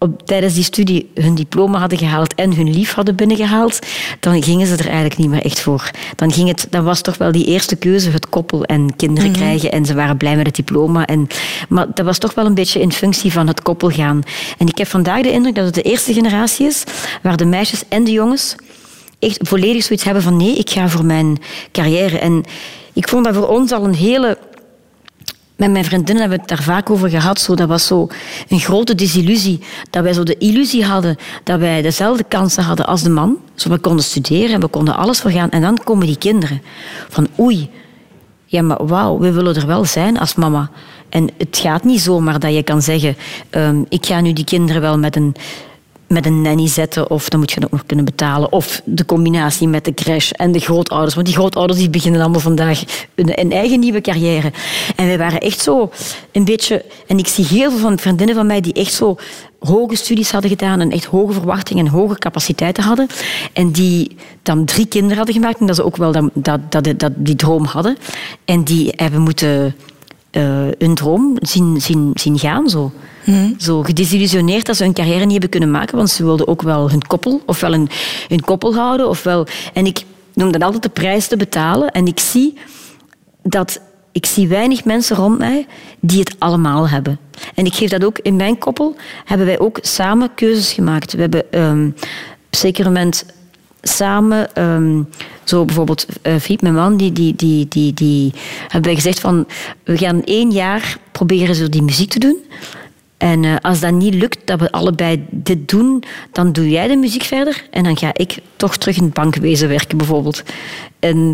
[0.02, 3.78] op, tijdens die studie hun diploma hadden gehaald en hun lief hadden binnengehaald,
[4.20, 5.90] dan gingen ze er eigenlijk niet meer echt voor.
[6.16, 9.72] Dan, ging het, dan was toch wel die eerste keuze het koppel en kinderen krijgen
[9.72, 11.06] en ze waren blij met het diploma.
[11.06, 11.26] En,
[11.68, 14.22] maar dat was toch wel een beetje in functie van het koppel gaan.
[14.58, 16.84] En ik heb vandaag de indruk dat het de eerste generatie is
[17.22, 18.56] waar de meisjes en de jongens
[19.18, 21.38] echt volledig zoiets hebben van nee, ik ga voor mijn
[21.72, 22.18] carrière.
[22.18, 22.44] En
[22.92, 24.38] ik vond dat voor ons al een hele
[25.60, 27.40] met mijn vriendinnen hebben we het daar vaak over gehad.
[27.40, 28.08] Zo, dat was zo
[28.48, 29.60] een grote desillusie.
[29.90, 33.38] Dat wij zo de illusie hadden dat wij dezelfde kansen hadden als de man.
[33.54, 35.50] Zo, we konden studeren en we konden alles vergaan.
[35.50, 36.62] En dan komen die kinderen.
[37.08, 37.70] Van oei,
[38.44, 40.70] ja maar wauw, we willen er wel zijn als mama.
[41.08, 43.16] En het gaat niet zomaar dat je kan zeggen...
[43.50, 45.34] ehm, ik ga nu die kinderen wel met een
[46.12, 48.52] met een nanny zetten of dan moet je dat nog kunnen betalen.
[48.52, 51.14] Of de combinatie met de crash en de grootouders.
[51.14, 52.82] Want die grootouders die beginnen allemaal vandaag
[53.14, 54.52] een, een eigen nieuwe carrière.
[54.96, 55.90] En wij waren echt zo
[56.32, 56.84] een beetje...
[57.06, 59.16] En ik zie heel veel van vriendinnen van mij die echt zo
[59.60, 63.06] hoge studies hadden gedaan en echt hoge verwachtingen en hoge capaciteiten hadden.
[63.52, 67.12] En die dan drie kinderen hadden gemaakt en dat ze ook wel dat, dat, dat,
[67.16, 67.96] die droom hadden.
[68.44, 69.74] En die hebben moeten
[70.30, 70.42] uh,
[70.78, 72.68] hun droom zien, zien, zien gaan.
[72.68, 72.92] Zo.
[73.58, 76.90] Zo gedesillusioneerd dat ze hun carrière niet hebben kunnen maken, want ze wilden ook wel
[76.90, 77.88] hun koppel, ofwel een,
[78.28, 79.46] hun koppel houden, ofwel...
[79.72, 80.04] En ik
[80.34, 81.90] noem dat altijd de prijs te betalen.
[81.90, 82.58] En ik zie
[83.42, 83.80] dat...
[84.12, 85.66] Ik zie weinig mensen rond mij
[86.00, 87.18] die het allemaal hebben.
[87.54, 88.96] En ik geef dat ook in mijn koppel.
[89.24, 91.12] Hebben wij ook samen keuzes gemaakt.
[91.12, 91.94] We hebben um,
[92.46, 93.24] op zeker moment
[93.82, 95.08] samen, um,
[95.44, 99.46] zo bijvoorbeeld uh, mijn man, die, die, die, die, die hebben wij gezegd van
[99.84, 102.36] we gaan één jaar proberen zo die muziek te doen.
[103.20, 106.02] En uh, als dat niet lukt, dat we allebei dit doen,
[106.32, 109.68] dan doe jij de muziek verder en dan ga ik toch terug in het bankwezen
[109.68, 110.42] werken, bijvoorbeeld.
[110.98, 111.28] En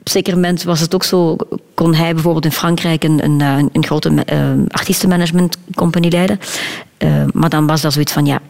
[0.00, 1.36] op zeker moment was het ook zo,
[1.74, 3.40] kon hij bijvoorbeeld in Frankrijk een, een,
[3.72, 6.38] eh, grote uh, artiestenmanagement company leiden.
[7.32, 8.40] Maar dan was dat zoiets van, ja,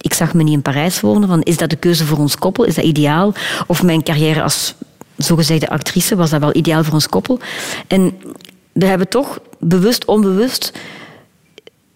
[0.00, 1.28] ik zag me niet in Parijs wonen.
[1.28, 2.64] Van, is dat de keuze voor ons koppel?
[2.64, 3.32] Is dat ideaal?
[3.66, 4.74] Of mijn carrière als
[5.16, 7.38] zogezegde actrice, was dat wel ideaal voor ons koppel?
[7.86, 8.12] En
[8.72, 10.72] we hebben toch bewust, onbewust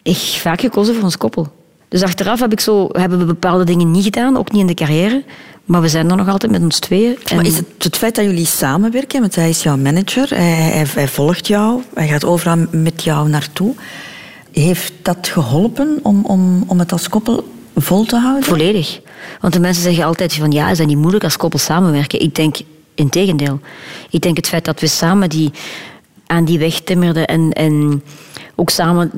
[0.04, 1.52] ik vaak gekozen voor ons koppel.
[1.88, 4.74] Dus achteraf heb ik zo, hebben we bepaalde dingen niet gedaan, ook niet in de
[4.74, 5.24] carrière.
[5.64, 7.16] Maar we zijn er nog altijd met ons tweeën.
[7.24, 7.36] En...
[7.36, 11.08] Maar is het het feit dat jullie samenwerken, want hij is jouw manager, hij, hij,
[11.08, 13.74] volgt jou, hij gaat overal met jou naartoe.
[14.52, 18.44] Heeft dat geholpen om, om, om het als koppel vol te houden?
[18.44, 19.00] Volledig.
[19.40, 22.20] Want de mensen zeggen altijd van ja, is dat niet moeilijk als koppel samenwerken?
[22.20, 22.56] Ik denk
[22.94, 23.60] in tegendeel.
[24.10, 25.50] Ik denk het feit dat we samen die,
[26.26, 28.02] aan die weg timmerden en, en
[28.56, 29.10] ook samen,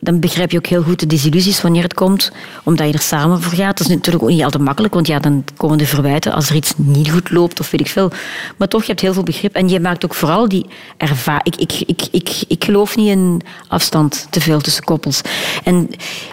[0.00, 2.32] dan begrijp je ook heel goed de desillusies wanneer het komt,
[2.62, 3.78] omdat je er samen voor gaat.
[3.78, 6.56] Dat is natuurlijk ook niet altijd makkelijk, want ja, dan komen de verwijten als er
[6.56, 8.10] iets niet goed loopt of weet ik veel.
[8.56, 10.66] Maar toch, je hebt heel veel begrip en je maakt ook vooral die
[10.96, 11.44] ervaring.
[11.56, 15.20] Ik, ik, ik, ik, ik geloof niet in afstand te veel tussen koppels.
[15.64, 15.88] En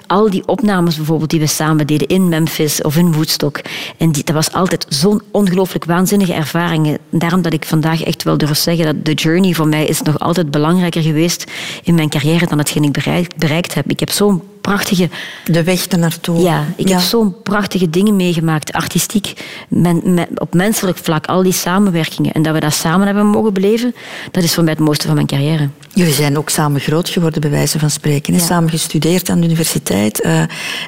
[0.07, 3.61] al die opnames bijvoorbeeld die we samen deden in Memphis of in Woodstock,
[3.97, 6.97] en die, dat was altijd zo'n ongelooflijk waanzinnige ervaring.
[7.09, 10.19] Daarom dat ik vandaag echt wel durf zeggen dat de journey voor mij is nog
[10.19, 11.51] altijd belangrijker geweest
[11.83, 13.89] in mijn carrière dan hetgeen ik bereikt, bereikt heb.
[13.89, 15.09] Ik heb zo'n prachtige...
[15.45, 16.41] De weg ernaartoe.
[16.41, 19.33] Ja, ik heb zo'n prachtige dingen meegemaakt, artistiek,
[19.69, 22.31] men, op menselijk vlak, al die samenwerkingen.
[22.31, 23.95] En dat we dat samen hebben mogen beleven,
[24.31, 25.69] dat is voor mij het mooiste van mijn carrière.
[25.93, 28.33] Jullie zijn ook samen groot geworden, bij wijze van spreken.
[28.33, 28.39] Ja.
[28.39, 30.25] Samen gestudeerd aan de universiteit.
[30.25, 30.41] Uh,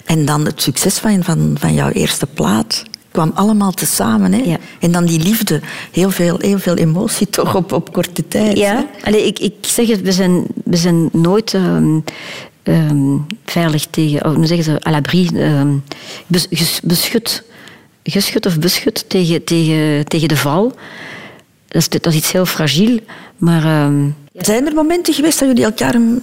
[0.06, 2.84] en dan het succes van, van, van jouw eerste plaat
[3.16, 4.34] kwam allemaal tezamen.
[4.34, 4.42] Hè?
[4.44, 4.58] Ja.
[4.80, 5.62] En dan die liefde.
[5.92, 8.58] Heel veel, heel veel emotie toch op, op korte tijd.
[8.58, 12.04] Ja, Allee, ik, ik zeg het, we zijn, we zijn nooit um,
[12.64, 15.84] um, veilig tegen, hoe zeggen ze, à l'abri, um,
[16.84, 17.44] beschut.
[18.04, 20.76] Geschut of beschut tegen, tegen, tegen de val.
[21.68, 23.00] Dat is, dat is iets heel fragiel.
[23.38, 23.92] Maar,
[24.34, 26.22] Zijn er momenten geweest dat jullie elkaar een,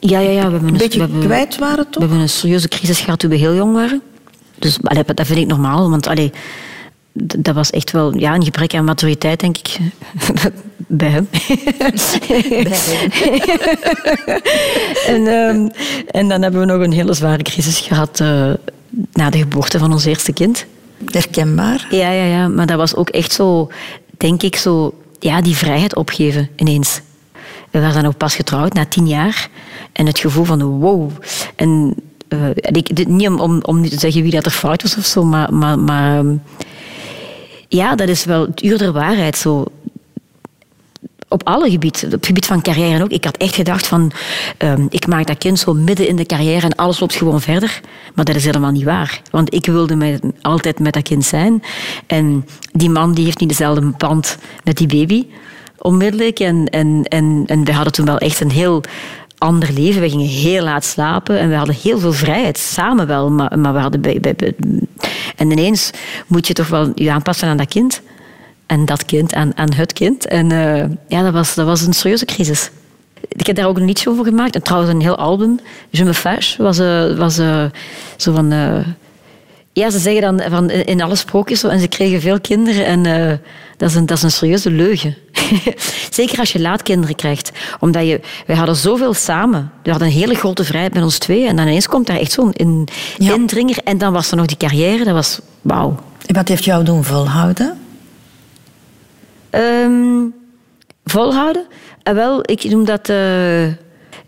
[0.00, 1.84] ja, ja, ja, we hebben een beetje we hebben, kwijt waren?
[1.84, 1.94] Toch?
[1.94, 4.02] We hebben een serieuze crisis gehad toen we heel jong waren.
[4.62, 6.32] Dus allee, dat vind ik normaal, want allee,
[7.12, 9.78] dat was echt wel ja, een gebrek aan maturiteit, denk ik.
[10.86, 11.28] Bij hem.
[11.30, 12.72] Bij hem.
[15.14, 15.70] en, um,
[16.10, 18.52] en dan hebben we nog een hele zware crisis gehad uh,
[19.12, 20.66] na de geboorte van ons eerste kind.
[21.04, 21.86] Herkenbaar.
[21.90, 23.70] Ja, ja, ja, maar dat was ook echt zo,
[24.16, 27.00] denk ik, zo, ja, die vrijheid opgeven ineens.
[27.70, 29.48] We waren dan ook pas getrouwd, na tien jaar.
[29.92, 31.10] En het gevoel van wow.
[31.56, 31.94] En
[32.32, 35.04] uh, ik, niet om, om, om nu te zeggen wie dat er fout was of
[35.04, 36.36] zo, maar, maar, maar ehm,
[37.68, 39.36] ja, dat is wel het uur der waarheid.
[39.36, 39.64] Zo.
[41.28, 43.10] Op alle gebieden, op het gebied van carrière ook.
[43.10, 44.12] Ik had echt gedacht van,
[44.58, 47.80] um, ik maak dat kind zo midden in de carrière en alles loopt gewoon verder.
[48.14, 49.20] Maar dat is helemaal niet waar.
[49.30, 51.62] Want ik wilde met, altijd met dat kind zijn.
[52.06, 55.26] En die man die heeft niet dezelfde band met die baby
[55.78, 56.38] onmiddellijk.
[56.38, 58.80] En, en, en, en we hadden toen wel echt een heel
[59.42, 60.00] ander leven.
[60.00, 62.58] We gingen heel laat slapen en we hadden heel veel vrijheid.
[62.58, 64.00] Samen wel, maar, maar we hadden...
[64.00, 64.34] Bij,
[65.36, 65.90] en ineens
[66.26, 68.00] moet je toch wel je aanpassen aan dat kind.
[68.66, 70.26] En dat kind aan, aan het kind.
[70.26, 72.70] En uh, ja, dat was, dat was een serieuze crisis.
[73.28, 74.54] Ik heb daar ook een liedje over gemaakt.
[74.54, 75.60] En trouwens, een heel album.
[75.90, 77.64] Je me fâche was, uh, was uh,
[78.16, 78.52] zo van...
[79.74, 83.06] Ja, ze zeggen dan van in alle sprookjes zo, en ze kregen veel kinderen en
[83.06, 83.38] eh,
[83.76, 85.16] dat, is een, dat is een serieuze leugen.
[86.10, 87.50] Zeker als je laat kinderen krijgt.
[87.80, 89.72] Omdat je, wij hadden zoveel samen.
[89.82, 92.32] We hadden een hele grote vrijheid met ons twee en dan ineens komt daar echt
[92.32, 93.34] zo'n in, Ja.
[93.34, 95.96] indringer en dan was er nog die carrière, dat was wauw.
[96.26, 97.78] En wat heeft jou doen volhouden?
[99.50, 100.24] Ehm,
[101.04, 101.66] volhouden?
[102.02, 103.08] Eh, wel, ik noem dat...
[103.08, 103.66] eh,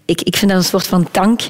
[0.06, 1.40] ik, ik vind dat een soort van tank,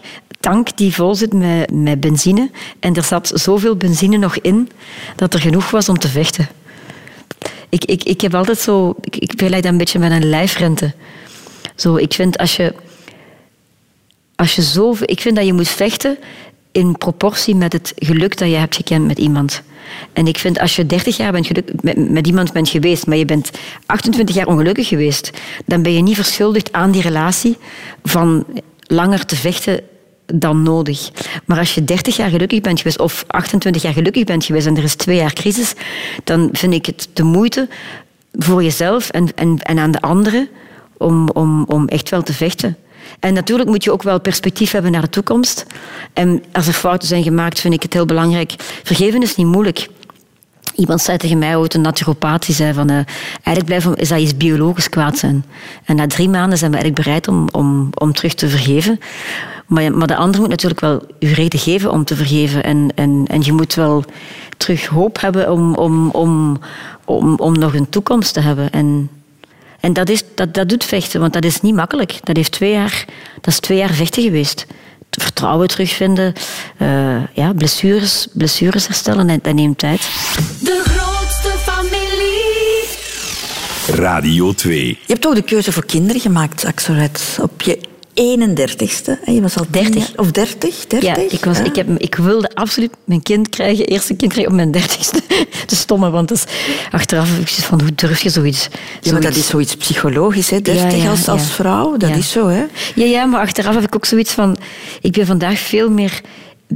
[0.45, 1.33] tank die vol zit
[1.71, 2.51] met, benzine.
[2.81, 4.69] En er zat zoveel benzine nog in
[5.17, 6.49] dat er genoeg was om te vechten.
[7.69, 8.95] Ik, ik, ik heb altijd zo...
[9.01, 10.93] Ik, ik vergelijk dat een beetje met een lijfrente.
[11.75, 12.75] Zo, ik vind als je...
[14.37, 16.19] Als je zo, ik vind dat je moet vechten
[16.73, 19.63] in proportie met het geluk dat je hebt gekend met iemand.
[20.13, 23.17] En ik vind als je 30 jaar bent geluk, met, met iemand bent geweest, maar
[23.17, 23.51] je bent
[23.87, 25.31] 28 jaar ongelukkig geweest,
[25.67, 27.57] dan ben je niet verschuldigd aan die relatie
[28.03, 28.45] van
[28.81, 29.81] langer te vechten
[30.27, 31.11] dan nodig.
[31.45, 34.77] Maar als je 30 jaar gelukkig bent geweest of 28 jaar gelukkig bent geweest en
[34.77, 35.75] er is twee jaar crisis,
[36.25, 37.69] dan vind ik het de moeite
[38.33, 40.49] voor jezelf en, en, en aan de anderen
[40.97, 42.77] om, om, om echt wel te vechten.
[43.21, 45.67] En natuurlijk moet je ook wel perspectief hebben naar de toekomst.
[46.13, 48.55] En als er fouten zijn gemaakt, vind ik het heel belangrijk.
[48.83, 49.89] Vergeven is niet moeilijk.
[50.75, 52.89] Iemand zei tegen mij ooit, een naturopaat, die zei van...
[52.89, 52.95] eh,
[53.33, 55.45] eigenlijk blijven, is dat iets biologisch kwaad zijn.
[55.85, 59.01] En na drie maanden zijn we eigenlijk bereid om, om, om terug te vergeven.
[59.67, 62.65] Maar, maar de ander moet natuurlijk wel je reden geven om te vergeven.
[62.65, 64.05] En, en, en je moet wel
[64.57, 66.59] terug hoop hebben om, om, om,
[67.05, 68.71] om, om nog een toekomst te hebben.
[68.71, 69.11] En,
[69.81, 72.19] en dat, is, dat, dat doet vechten, want dat is niet makkelijk.
[72.23, 73.05] Dat, heeft twee jaar,
[73.35, 74.67] dat is twee jaar vechten geweest.
[75.23, 76.33] Vertrouwen terugvinden,
[76.79, 80.01] eh, ja, blessures, blessures herstellen, dat, dat neemt tijd.
[80.61, 81.85] De grootste familie.
[84.01, 84.87] Radio 2.
[84.87, 87.39] Je hebt ook de keuze voor kinderen gemaakt, Axelred.
[87.41, 87.79] Op je
[88.15, 89.19] 31ste.
[89.25, 89.33] hè?
[89.33, 89.95] Je was al 30.
[89.95, 90.87] jaar- Of 30?
[90.87, 94.53] 30 Ja, ik, was, ik, heb, ik wilde absoluut mijn kind krijgen, eerste kind krijgen
[94.53, 95.21] op mijn dertigste.
[95.67, 96.45] Te stomme, want dat is
[96.91, 98.69] achteraf heb ik zoiets van, hoe durf je zoiets?
[99.01, 100.61] Ja, maar dat is zoiets psychologisch, hè?
[100.61, 101.97] 30 Ja, ja, als, als vrouw.
[101.97, 102.65] Dat is zo, hè?
[102.95, 104.57] Ja, ja, maar achteraf heb ik ook zoiets van...
[105.01, 106.21] Ik ben vandaag veel meer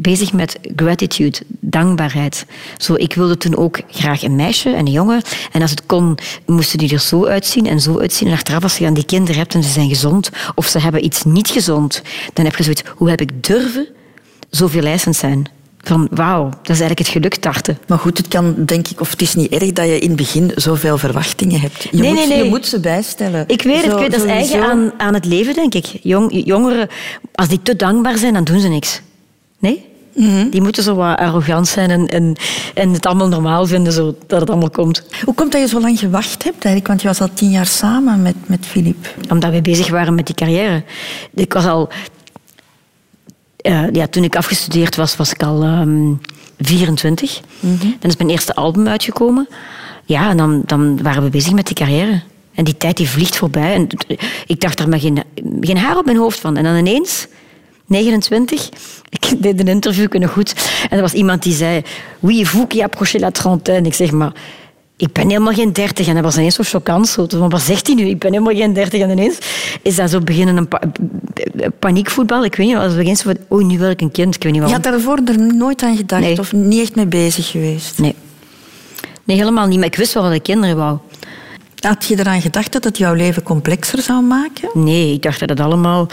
[0.00, 2.46] bezig met gratitude, dankbaarheid.
[2.76, 5.22] Zo, ik wilde toen ook graag een meisje en een jongen.
[5.52, 8.28] En als het kon, moesten die er zo uitzien en zo uitzien.
[8.28, 11.04] En achteraf, als je dan die kinderen hebt en ze zijn gezond, of ze hebben
[11.04, 12.82] iets niet gezond, dan heb je zoiets...
[12.96, 13.86] Hoe heb ik durven
[14.50, 15.48] zoveel eisend zijn?
[15.80, 17.78] Van, wauw, dat is eigenlijk het geluk tarten.
[17.86, 20.16] Maar goed, het kan, denk ik, of het is niet erg dat je in het
[20.16, 21.82] begin zoveel verwachtingen hebt.
[21.82, 22.44] Je, Nee, moet, nee, nee.
[22.44, 23.44] je moet ze bijstellen.
[23.46, 25.86] Ik weet het, Zo- ik weet, dat is eigen aan, aan het leven, denk ik.
[26.02, 26.88] Jong, jongeren,
[27.34, 29.00] als die te dankbaar zijn, dan doen ze niks.
[29.58, 29.84] Nee?
[30.18, 30.48] Mhm.
[30.50, 32.36] Die moeten zo wat arrogant zijn en, en,
[32.74, 35.02] en het allemaal normaal vinden, zo, dat het allemaal komt.
[35.24, 36.86] Hoe komt dat je zo lang gewacht hebt eigenlijk?
[36.86, 39.14] Want je was al tien jaar samen met, met Filip.
[39.30, 40.82] Omdat we bezig waren met die carrière.
[41.34, 41.88] Ik was al...
[43.56, 46.12] eh, ja, toen ik afgestudeerd was, was ik al ehm,
[46.58, 47.40] 24.
[47.98, 49.48] Dan is mijn eerste album uitgekomen.
[50.04, 52.22] Ja, en dan, dan waren we bezig met die carrière.
[52.54, 53.74] En die tijd die vliegt voorbij.
[53.74, 53.86] En
[54.46, 55.22] ik dacht er maar geen,
[55.60, 56.56] geen haar op mijn hoofd van.
[56.56, 57.26] En dan ineens,
[57.88, 58.68] 29,
[59.10, 60.54] ik deed een interview kunnen goed.
[60.90, 61.82] En er was iemand die zei...
[62.20, 63.86] Oui, vous qui approchez la trentaine.
[63.86, 64.32] Ik zeg maar...
[64.96, 66.06] Ik ben helemaal geen dertig.
[66.08, 67.08] En dat was ineens zo choquant.
[67.08, 68.04] Zo, van, wat zegt hij nu?
[68.08, 69.00] Ik ben helemaal geen dertig.
[69.00, 69.38] En ineens
[69.82, 70.80] is dat zo beginnen een pa-
[71.78, 72.44] paniekvoetbal.
[72.44, 73.56] Ik weet niet, was ineens zo van...
[73.58, 74.34] Oei, nu wil ik een kind.
[74.34, 74.84] Ik weet niet Je waarom.
[74.84, 76.38] had daarvoor er nooit aan gedacht Nee.
[76.38, 77.98] of niet echt mee bezig geweest.
[77.98, 78.14] Nee.
[79.24, 79.78] Nee, helemaal niet.
[79.78, 80.98] Maar ik wist wel dat ik kinderen wou.
[81.80, 84.70] Had je eraan gedacht dat het jouw leven complexer zou maken?
[84.74, 86.06] Nee, ik dacht dat het allemaal...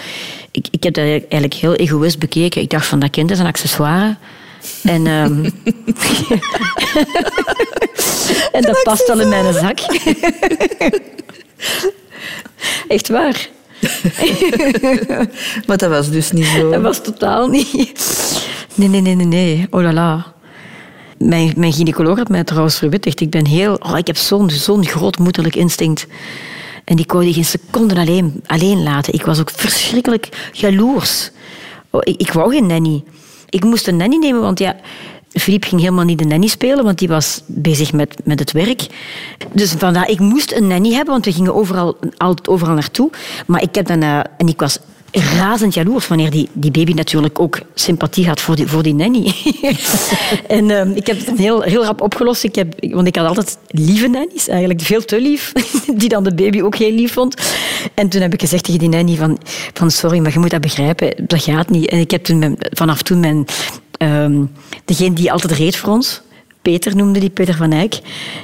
[0.51, 2.61] Ik, ik heb dat eigenlijk heel egoïst bekeken.
[2.61, 4.15] Ik dacht van, dat kind is een accessoire.
[4.83, 5.43] En, ehm,
[8.57, 9.79] en dat past wel in mijn zak.
[12.87, 13.47] Echt waar.
[15.67, 16.69] Maar dat was dus niet zo.
[16.69, 18.03] Dat was totaal niet...
[18.75, 19.67] Nee, nee, nee, nee, nee.
[19.69, 20.34] Oh la la.
[21.17, 23.21] Mijn, mijn gynaecoloog had mij trouwens verwittigd.
[23.21, 23.75] Ik ben heel...
[23.75, 26.07] Oh, ik heb zo'n zo'n groot moederlijk instinct.
[26.83, 29.13] En ik wou die geen seconde alleen, alleen laten.
[29.13, 31.31] Ik was ook verschrikkelijk jaloers.
[31.89, 33.03] Oh, ik, ik wou geen nanny.
[33.49, 34.75] Ik moest een nanny nemen, want ja...
[35.31, 38.87] Philippe ging helemaal niet de nanny spelen, want die was bezig met, met het werk.
[39.51, 43.09] Dus vandaar, ik moest een nanny hebben, want we gingen overal, altijd overal naartoe.
[43.47, 44.01] Maar ik heb dan...
[44.01, 44.79] en ik was
[45.15, 49.33] razend jaloers wanneer die, die baby natuurlijk ook sympathie had voor die, voor die nanny.
[50.47, 52.43] en ehm, ik heb het heel, heel rap opgelost.
[52.43, 55.51] Ik heb, want ik had altijd lieve nannies, eigenlijk veel te lief,
[55.97, 57.35] die dan de baby ook heel lief vond.
[57.93, 59.39] En toen heb ik gezegd tegen die nanny van,
[59.73, 61.89] van sorry, maar je moet dat begrijpen, dat gaat niet.
[61.89, 63.45] En ik heb toen mijn- vanaf toen mijn,
[63.97, 64.43] ehm,
[64.85, 66.21] degene die altijd reed voor ons,
[66.71, 67.99] Peter noemde die, Peter van Eyck.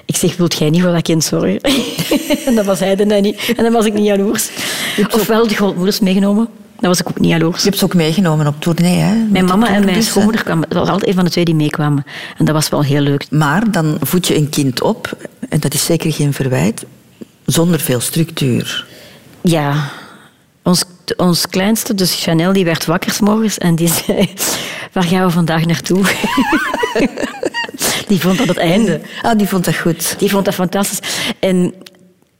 [0.05, 1.61] Ik zeg, wilt jij niet voor dat kind zorgen?
[2.47, 3.35] en dan was hij de nanny.
[3.57, 4.49] En dan was ik niet jaloers.
[5.11, 6.47] Ofwel de grootmoeders meegenomen.
[6.79, 7.57] was ik ook niet jaloers.
[7.57, 9.15] Je hebt ze ook meegenomen op tournee, hè?
[9.15, 10.63] Met Mijn mama en mijn schoonmoeder kwamen.
[10.63, 12.05] Het was altijd een van de twee die meekwamen.
[12.37, 13.25] En dat was wel heel leuk.
[13.29, 15.17] Maar dan voed je een kind op,
[15.49, 16.85] en dat is zeker geen verwijt,
[17.45, 18.85] zonder veel structuur.
[19.41, 19.89] Ja,
[20.63, 20.83] ons,
[21.17, 24.29] ons kleinste, dus Chanel, die werd wakker 's morgens en die zei...
[24.91, 26.03] Waar gaan we vandaag naartoe?
[28.11, 29.01] die vond dat het einde.
[29.21, 30.19] Ah, die vond dat goed.
[30.19, 30.99] Die vond dat fantastisch.
[31.39, 31.73] En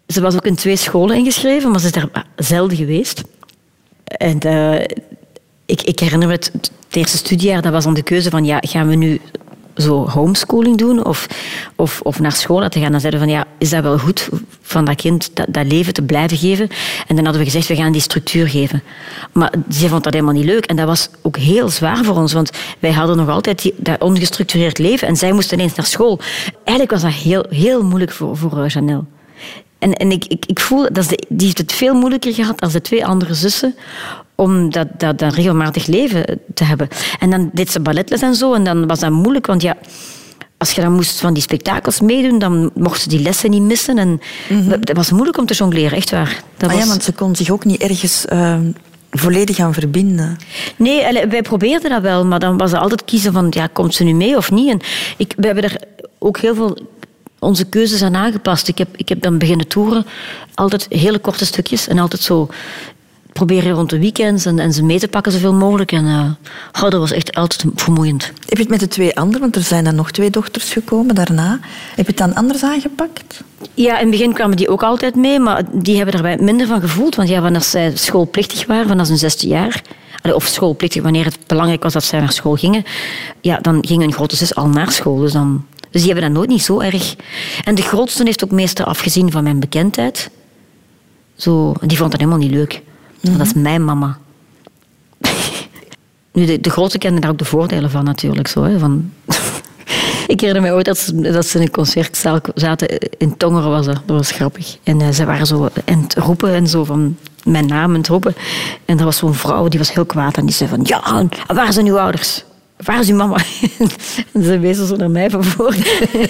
[0.07, 3.23] ze was ook in twee scholen ingeschreven, maar ze is daar zelden geweest.
[4.03, 4.83] En eh,
[5.65, 8.57] ik, ik herinner me het, het eerste studiejaar, dat was dan de keuze van, ja,
[8.61, 9.21] gaan we nu
[9.75, 11.27] zo homeschooling doen of,
[11.75, 12.91] of, of naar school laten gaan?
[12.91, 14.29] Dan zeiden we van, ja, is dat wel goed
[14.61, 16.69] van dat kind dat, dat leven te blijven geven?
[17.07, 18.83] En dan hadden we gezegd, we gaan die structuur geven.
[19.31, 20.65] Maar ze vond dat helemaal niet leuk.
[20.65, 24.77] En dat was ook heel zwaar voor ons, want wij hadden nog altijd dat ongestructureerd
[24.77, 26.19] leven en zij moest ineens naar school.
[26.63, 29.03] Eigenlijk was dat heel, heel moeilijk voor, voor eh, Janelle.
[29.81, 32.73] En, en ik, ik, ik voel, dat de, die heeft het veel moeilijker gehad als
[32.73, 33.75] de twee andere zussen
[34.35, 36.87] om dat, dat, dat regelmatig leven te hebben.
[37.19, 39.77] En dan deed ze balletles en zo, en dan was dat moeilijk, want ja,
[40.57, 43.97] als je dan moest van die spektakels meedoen, dan mocht ze die lessen niet missen.
[43.97, 44.21] En
[44.67, 46.43] Het was moeilijk om te jongleren, echt waar.
[46.57, 48.57] Dat Ah ja, was- want ze kon zich ook niet ergens eh,
[49.11, 50.37] volledig aan verbinden.
[50.75, 54.03] Nee, wij probeerden dat wel, maar dan was het altijd kiezen van, ja, komt ze
[54.03, 54.69] nu mee of niet?
[54.69, 54.79] En
[55.17, 55.77] ik, we hebben er
[56.19, 56.77] ook heel veel
[57.41, 58.67] onze keuzes aan aangepast.
[58.67, 60.05] Ik heb, ik heb dan beginnen toeren,
[60.53, 62.49] altijd hele korte stukjes en altijd zo
[63.33, 65.91] proberen rond de weekends en, en ze mee te pakken zoveel mogelijk.
[65.91, 68.23] En eh, oh, dat was echt altijd vermoeiend.
[68.25, 71.15] Heb je het met de twee anderen, want er zijn dan nog twee dochters gekomen
[71.15, 71.59] daarna,
[71.95, 73.43] heb je het dan anders aangepakt?
[73.73, 76.67] Ja, in het begin kwamen die ook altijd mee, maar die hebben er wij minder
[76.67, 77.15] van gevoeld.
[77.15, 79.81] Want ja, wanneer zij schoolplichtig waren, vanaf hun zesde jaar,
[80.33, 82.83] of schoolplichtig, wanneer het belangrijk was dat zij naar school gingen,
[83.41, 85.17] ja, dan ging hun grote zus al naar school.
[85.17, 87.15] Dus, dan, dus die hebben dat nooit niet zo erg.
[87.63, 90.29] En de grootste heeft ook meestal afgezien van mijn bekendheid.
[91.35, 92.81] Zo, die vond dat helemaal niet leuk.
[93.21, 94.17] Dat is mijn mama.
[96.33, 98.47] Nu, de, de grote kenden daar ook de voordelen van natuurlijk.
[98.47, 99.11] Zo, hè, van
[100.27, 102.97] ik herinner me ooit dat ze, dat ze in een concertzaal zaten.
[103.17, 104.01] In Tongeren was dat.
[104.05, 104.77] Dat was grappig.
[104.83, 108.07] En eh, ze waren zo aan het roepen en zo van mijn naam aan het
[108.07, 108.35] roepen.
[108.85, 110.37] En er was zo'n vrouw, die was heel kwaad.
[110.37, 112.43] En die zei van, ja, en waar zijn uw ouders?
[112.83, 113.37] Waar is uw mama?
[114.43, 115.75] ze wezen zo naar mij van voor.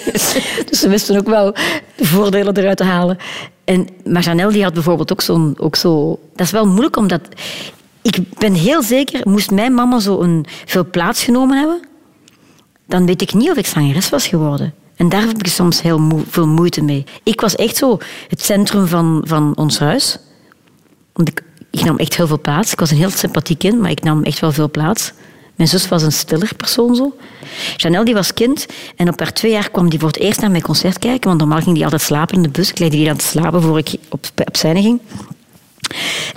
[0.68, 1.52] dus ze wisten ook wel
[1.96, 3.18] de voordelen eruit te halen.
[3.64, 5.54] En, maar Janelle die had bijvoorbeeld ook zo'n...
[5.58, 7.20] Ook zo, dat is wel moeilijk, omdat...
[8.02, 11.80] Ik ben heel zeker, moest mijn mama zo een, veel plaats genomen hebben,
[12.86, 14.74] dan weet ik niet of ik zangeres was geworden.
[14.96, 17.04] En daar heb ik soms heel veel moeite mee.
[17.22, 17.98] Ik was echt zo
[18.28, 20.18] het centrum van, van ons huis.
[21.12, 22.72] Want ik, ik nam echt heel veel plaats.
[22.72, 25.12] Ik was een heel sympathiek kind, maar ik nam echt wel veel plaats.
[25.62, 27.16] Mijn zus was een stiller persoon zo.
[27.76, 30.50] Chanel die was kind en op haar twee jaar kwam die voor het eerst naar
[30.50, 32.70] mijn concert kijken, want normaal ging die altijd slapen in de bus.
[32.70, 35.00] Ik legde die dan te slapen voor ik op, op scène ging.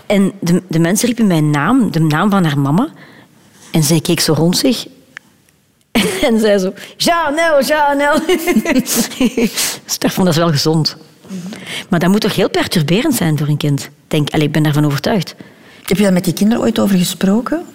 [0.06, 2.90] En de, de mensen riepen mijn naam, de naam van haar mama.
[3.72, 4.86] En zij keek zo rond zich.
[6.28, 8.20] En zei zo, Janel, Janel.
[8.74, 10.98] dus ik vond dat is wel gezond.
[11.90, 13.90] Maar dat moet toch heel perturberend zijn voor een kind?
[14.08, 15.36] Denk, allee, ik ben daarvan overtuigd.
[15.84, 17.66] Heb je daar met die kinderen ooit over gesproken?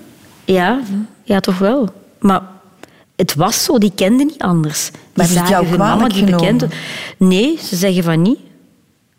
[0.45, 0.81] Ja,
[1.31, 1.89] ja, toch wel.
[2.19, 2.43] Maar
[3.17, 4.91] het was zo, die kenden niet anders.
[5.15, 6.69] Maar ze het jou zagen hun mama, die bekende.
[7.17, 8.39] Nee, ze zeggen van niet.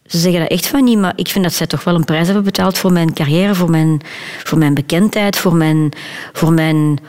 [0.05, 2.25] Ze zeggen dat echt van niet, maar ik vind dat zij toch wel een prijs
[2.25, 4.01] hebben betaald voor mijn carrière, voor mijn,
[4.43, 5.91] voor mijn bekendheid, voor mijn,
[6.33, 6.99] voor mijn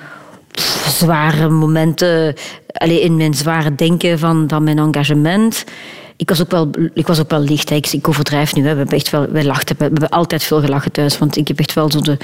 [0.52, 2.34] pff, zware momenten,
[2.72, 5.64] allee, in mijn zware denken van, van mijn engagement.
[6.16, 7.68] Ik was ook wel, ik was ook wel licht.
[7.68, 7.76] hè.
[7.76, 8.62] Ik, ik overdrijf nu.
[8.62, 8.70] Hè.
[8.72, 11.18] We hebben echt wel, wij lachten, we hebben altijd veel gelachen thuis.
[11.18, 12.16] Want ik heb echt wel zo de,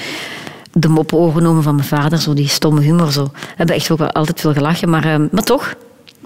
[0.80, 2.18] de moppen overgenomen van mijn vader.
[2.18, 3.12] Zo die stomme humor.
[3.12, 3.24] Zo.
[3.24, 4.90] We hebben echt ook wel altijd veel gelachen.
[4.90, 5.74] Maar, eh, maar toch,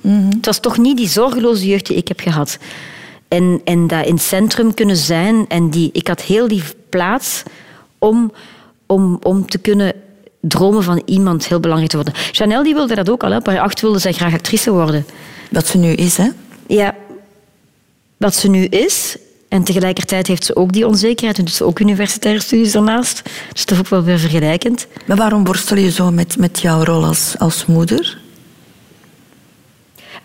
[0.02, 2.58] het was toch niet die zorgeloze jeugd die ik heb gehad.
[3.28, 5.48] En, en dat in het centrum kunnen zijn.
[5.48, 7.42] En die, ik had heel die plaats
[7.98, 8.32] om,
[8.86, 9.92] om, om te kunnen
[10.40, 12.14] dromen van iemand heel belangrijk te worden.
[12.32, 13.30] Chanel die wilde dat ook al.
[13.30, 13.60] Hè.
[13.60, 15.06] Acht wilde zij graag actrice worden.
[15.50, 16.28] Wat ze nu is, hè?
[16.66, 16.94] Ja,
[18.16, 19.16] wat ze nu is.
[19.52, 21.38] En tegelijkertijd heeft ze ook die onzekerheid.
[21.38, 23.22] En doet ze ook universitaire studies daarnaast.
[23.52, 24.86] Dus dat is ook wel weer vergelijkend.
[25.06, 28.18] Maar waarom worstel je zo met, met jouw rol als, als moeder?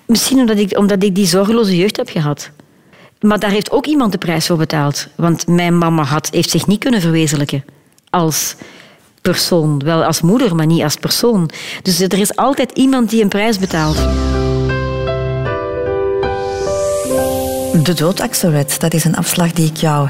[0.06, 2.50] Misschien omdat ik, omdat ik die zorgeloze jeugd heb gehad.
[3.20, 5.08] Maar daar heeft ook iemand de prijs voor betaald.
[5.16, 7.66] Want mijn mama had, heeft zich niet kunnen verwezenlijken
[8.10, 8.56] als
[9.22, 9.80] persoon.
[9.80, 11.50] Wel als moeder, maar niet als persoon.
[11.82, 13.98] Dus er is altijd iemand die een prijs betaalt.
[17.84, 20.10] De dood, dat is een afslag die ik jou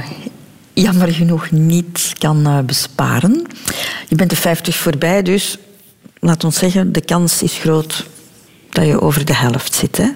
[0.74, 3.48] jammer genoeg niet kan eh, besparen.
[4.08, 5.58] Je bent de 50 voorbij, dus
[6.20, 8.06] laat ons zeggen, de kans is groot
[8.70, 9.98] dat je over de helft zit.
[9.98, 10.10] Hè?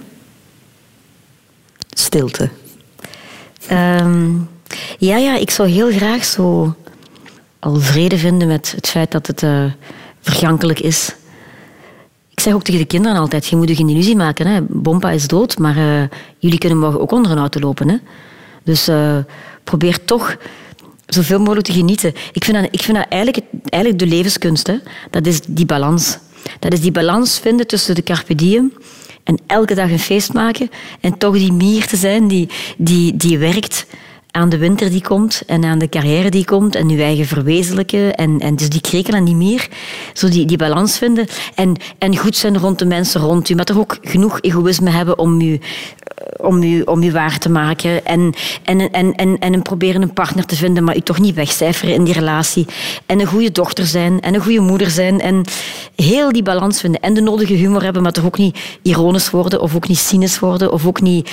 [1.90, 2.50] Stilte.
[3.68, 4.32] Ehm,
[4.98, 6.76] ja, ja, ik zou heel graag zo
[7.60, 9.66] al vrede vinden met het feit dat het eh,
[10.22, 11.16] vergankelijk is.
[12.42, 14.48] Zeg ook tegen de kinderen altijd, je moet geen illusie maken.
[14.48, 14.62] Hè.
[14.62, 17.90] Bompa is dood, maar eh, jullie kunnen morgen ook onder een auto lopen.
[17.90, 17.96] Hè.
[18.64, 19.18] Dus eh,
[19.64, 20.38] probeer toch
[21.06, 22.14] zoveel mogelijk te genieten.
[22.32, 24.72] Ik vind dat, ik vind eigenlijk, eigenlijk de levenskunst.
[25.10, 26.18] Dat is die balans.
[26.60, 28.74] Dat is die balans vinden tussen de carpe diem
[29.24, 30.70] en elke dag een feest maken
[31.02, 33.86] en toch die mier te zijn die, die, die werkt
[34.32, 38.16] aan de winter die komt en aan de carrière die komt en je eigen verwezenlijken
[38.16, 39.68] en, en dus die krekel en die mier,
[40.14, 41.28] zo die, die balans vinden.
[41.56, 45.18] En, en goed zijn rond de mensen rond u, maar toch ook genoeg egoïsme hebben
[45.18, 45.60] om u,
[46.38, 50.56] om u, om waar te maken en, en, en, en, en proberen een partner te
[50.56, 52.66] vinden, maar u toch niet wegcijferen in die relatie.
[53.06, 55.46] En een goede dochter zijn en een goede moeder zijn en
[55.96, 57.02] heel die balans vinden.
[57.02, 60.40] En de nodige humor hebben, maar toch ook niet ironisch worden of ook niet cynisch
[60.40, 61.30] worden of ook niet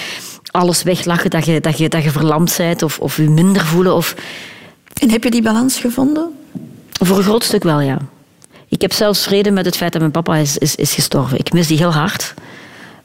[0.50, 3.94] alles weglachen dat je, dat je, dat je verlamd bent of, of je minder voelen.
[3.94, 4.14] Of...
[5.00, 6.30] En heb je die balans gevonden?
[7.00, 7.98] Voor een groot stuk wel, ja.
[8.68, 11.38] Ik heb zelfs vrede met het feit dat mijn papa is, is, is gestorven.
[11.38, 12.34] Ik mis die heel hard.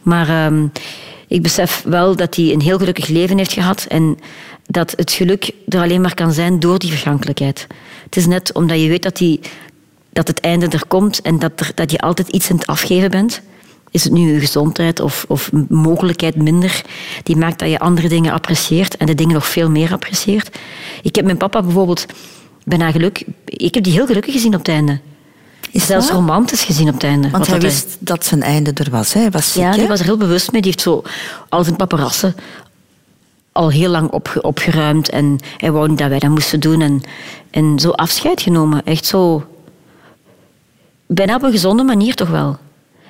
[0.01, 0.67] Maar ehm,
[1.27, 4.19] ik besef wel dat hij een heel gelukkig leven heeft gehad en
[4.67, 7.67] dat het geluk er alleen maar kan zijn door die vergankelijkheid.
[8.03, 9.39] Het is net omdat je weet dat, die,
[10.09, 13.11] dat het einde er komt en dat, er, dat je altijd iets aan het afgeven
[13.11, 13.41] bent.
[13.93, 16.81] Is het nu je gezondheid of, of mogelijkheid minder?
[17.23, 20.57] Die maakt dat je andere dingen apprecieert en de dingen nog veel meer apprecieert.
[21.01, 22.05] Ik heb mijn papa bijvoorbeeld
[22.63, 23.23] bijna geluk...
[23.45, 24.99] Ik heb die heel gelukkig gezien op het einde.
[25.71, 26.15] Is Zelfs dat?
[26.15, 27.29] romantisch gezien op het einde.
[27.29, 29.13] Want hij dat wist dat zijn einde er was.
[29.13, 29.19] Hè?
[29.19, 29.87] Hij was ziek, ja, die hè?
[29.87, 30.61] was er heel bewust mee.
[30.61, 31.01] Die heeft zo
[31.49, 32.35] al zijn paparassen
[33.51, 35.09] al heel lang opge- opgeruimd.
[35.09, 36.81] En hij wou niet dat wij dat moesten doen.
[36.81, 37.01] En,
[37.51, 38.85] en zo afscheid genomen.
[38.85, 39.45] Echt zo...
[41.07, 42.57] Bijna op een gezonde manier toch wel.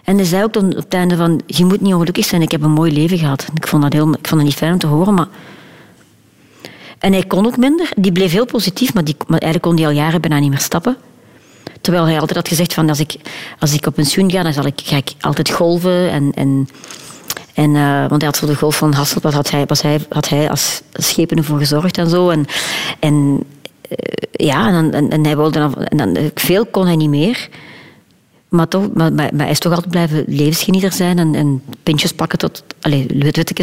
[0.04, 1.42] En hij zei ook dan op het einde van...
[1.46, 3.48] Je moet niet ongelukkig zijn, ik heb een mooi leven gehad.
[3.54, 5.28] Ik vond dat, heel, ik vond dat niet fijn om te horen, maar...
[7.00, 7.90] En hij kon ook minder.
[7.96, 10.60] Die bleef heel positief, maar, die, maar eigenlijk kon hij al jaren bijna niet meer
[10.60, 10.98] stappen.
[11.82, 12.90] Terwijl hij altijd had gezegd van...
[12.90, 13.16] Als ik,
[13.60, 16.32] als ik op pensioen ga, dan zal ik, ga ik altijd golven en...
[16.34, 16.68] en
[17.54, 20.30] en, eh, want hij had zo de golf van Hasselblad, had hij, was hij, had
[20.30, 22.30] hij als schepen ervoor gezorgd en zo.
[22.30, 22.46] En,
[23.00, 23.44] en
[23.90, 23.98] eh,
[24.32, 27.50] ja, en, dan, en dan, veel kon hij niet meer.
[28.54, 32.12] Maar, toch, maar, maar, maar hij is toch altijd blijven levensgenieter zijn en, en pintjes
[32.14, 33.06] pakken tot, allez,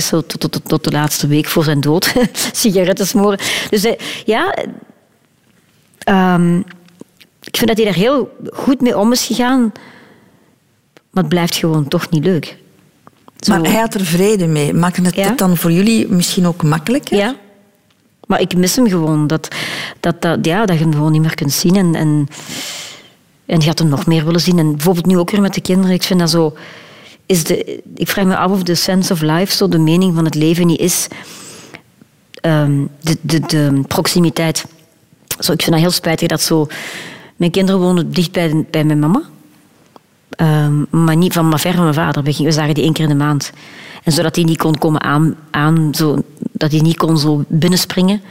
[0.09, 2.13] zo tot, tot, tot, tot de laatste week voor zijn dood.
[2.53, 3.39] Sigaretten smoren.
[3.71, 4.55] Dus hij, ja,
[5.99, 6.57] ehm,
[7.43, 9.61] ik vind dat hij daar heel goed mee om is gegaan.
[11.11, 12.57] Maar het blijft gewoon toch niet leuk.
[13.39, 14.75] Zo- Maar hij had er vrede mee.
[14.75, 15.29] Maakte het Ja.
[15.29, 17.17] het dan voor jullie misschien ook makkelijker?
[17.17, 17.35] Ja.
[18.27, 19.27] Maar ik mis hem gewoon.
[19.27, 19.49] Dat,
[20.01, 21.77] dat, dat, ja, dat je hem gewoon niet meer kunt zien.
[21.77, 22.29] En, en,
[23.51, 24.59] en je had hem nog meer willen zien.
[24.59, 25.95] En bijvoorbeeld nu ook weer met de kinderen.
[25.95, 26.57] Ik vind dat zo...
[27.27, 30.25] Is de, ik vraag me af of de sense of life, zo de mening van
[30.25, 31.09] het leven niet is...
[32.41, 34.65] ehm, de, de, de proximiteit.
[35.39, 36.67] Zo, ik vind dat heel spijtig dat zo...
[37.37, 39.23] Mijn kinderen wonen dicht bij, bij mijn mama.
[40.31, 42.23] Ehm, maar niet van maar ver van mijn vader.
[42.23, 43.53] We, zagen die één keer in de maand.
[44.05, 46.23] En zodat hij niet kon komen aan, aan zo,
[46.53, 48.23] dat hij niet kon zo binnenspringen.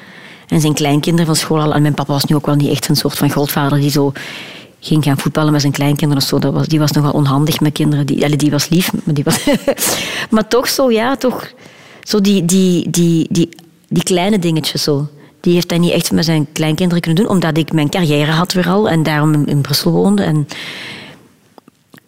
[0.48, 1.74] En zijn kleinkinderen van school al.
[1.74, 4.12] En mijn papa was nu ook wel niet echt een soort van grootvader die zo
[4.80, 6.40] ging gaan voetballen met zijn kleinkinderen of zo.
[6.40, 8.06] Dat was, die was nogal onhandig met kinderen.
[8.06, 9.46] Die, die was lief, maar die was...
[10.30, 11.52] maar toch zo, ja, toch...
[12.04, 13.50] Zo die, die, die, die,
[13.88, 15.08] die kleine dingetjes zo.
[15.40, 18.54] Die heeft hij niet echt met zijn kleinkinderen kunnen doen, omdat ik mijn carrière had
[18.54, 20.24] weer al en daarom in, in Brussel woonde.
[20.24, 20.48] En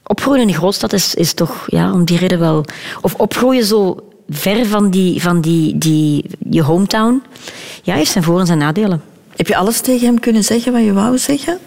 [0.05, 2.65] opgroeien in een grootstad is, is toch ja, om die reden wel...
[3.01, 3.99] Of opgroeien zo
[4.29, 7.23] ver van, die, van die, die, je hometown,
[7.83, 9.01] ja, heeft zijn voor- en zijn nadelen.
[9.35, 11.59] Heb je alles tegen hem kunnen zeggen wat je wou zeggen?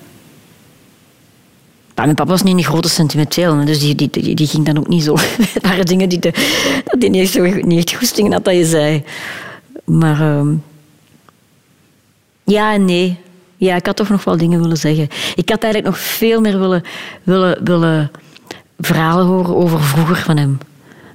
[1.94, 4.88] Maar mijn papa was niet een grote sentimenteel, dus die, die, die, ging dan ook
[4.88, 5.16] niet zo.
[5.54, 6.18] Het waren dingen die,
[6.98, 9.04] die niet zo, niet echt had dat je zei.
[9.84, 10.54] Maar ehm,
[12.44, 13.18] ja en nee.
[13.56, 15.08] Ja, ik had toch nog wel dingen willen zeggen.
[15.34, 16.82] Ik had eigenlijk nog veel meer willen,
[17.22, 18.10] willen, willen
[18.78, 20.58] verhalen horen over vroeger van hem.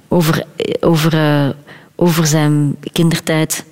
[0.08, 0.44] Over,
[0.80, 1.48] over, eh,
[1.96, 3.64] over zijn kindertijd.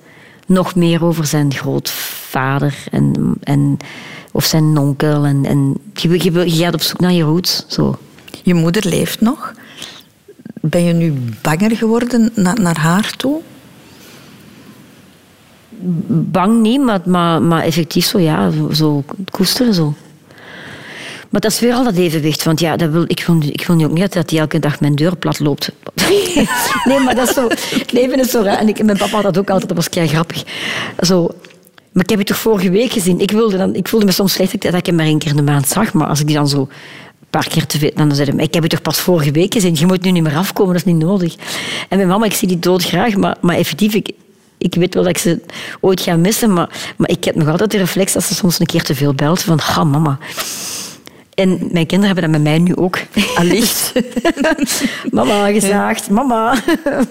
[0.45, 3.77] Nog meer over zijn grootvader en, en,
[4.31, 5.25] of zijn onkel.
[5.25, 7.65] En, en je, je, je gaat op zoek naar je roots.
[7.67, 7.97] Zo.
[8.43, 9.53] Je moeder leeft nog.
[10.61, 13.41] Ben je nu banger geworden na- naar haar toe?
[16.07, 19.93] Bang niet, maar, maar, maar effectief zo, ja, zo, koesteren zo.
[21.29, 22.43] Maar dat is weer al dat evenwicht.
[22.43, 24.79] Want ja, dat wil, ik, wil, ik wil nu ook niet dat hij elke dag
[24.79, 25.71] mijn deur plat loopt.
[26.85, 27.47] nee, maar dat is zo,
[27.79, 28.57] het leven is zo raar.
[28.57, 30.43] En ik, mijn papa had dat ook altijd, dat was kei grappig.
[30.99, 31.29] Zo,
[31.99, 33.19] maar ik heb je toch vorige week gezien.
[33.19, 35.35] Ik, wilde dan, ik voelde me soms slecht dat ik hem maar één keer in
[35.35, 35.93] de maand zag.
[35.93, 37.91] Maar als ik die dan zo een paar keer te veel...
[37.95, 39.75] Dan zei hij, ik heb je toch pas vorige week gezien.
[39.75, 41.35] Je moet nu niet meer afkomen, dat is niet nodig.
[41.89, 43.15] En mijn mama, ik zie die dood graag.
[43.15, 44.11] Maar, maar effectief, ik,
[44.57, 45.41] ik weet wel dat ik ze
[45.79, 48.65] ooit ga missen, maar, maar ik heb nog altijd de reflex als ze soms een
[48.65, 50.17] keer te veel belt van, ha mama.
[51.33, 52.99] En mijn kinderen hebben dat met mij nu ook.
[53.35, 53.93] Allicht.
[55.11, 56.55] mama gezaagd, mama.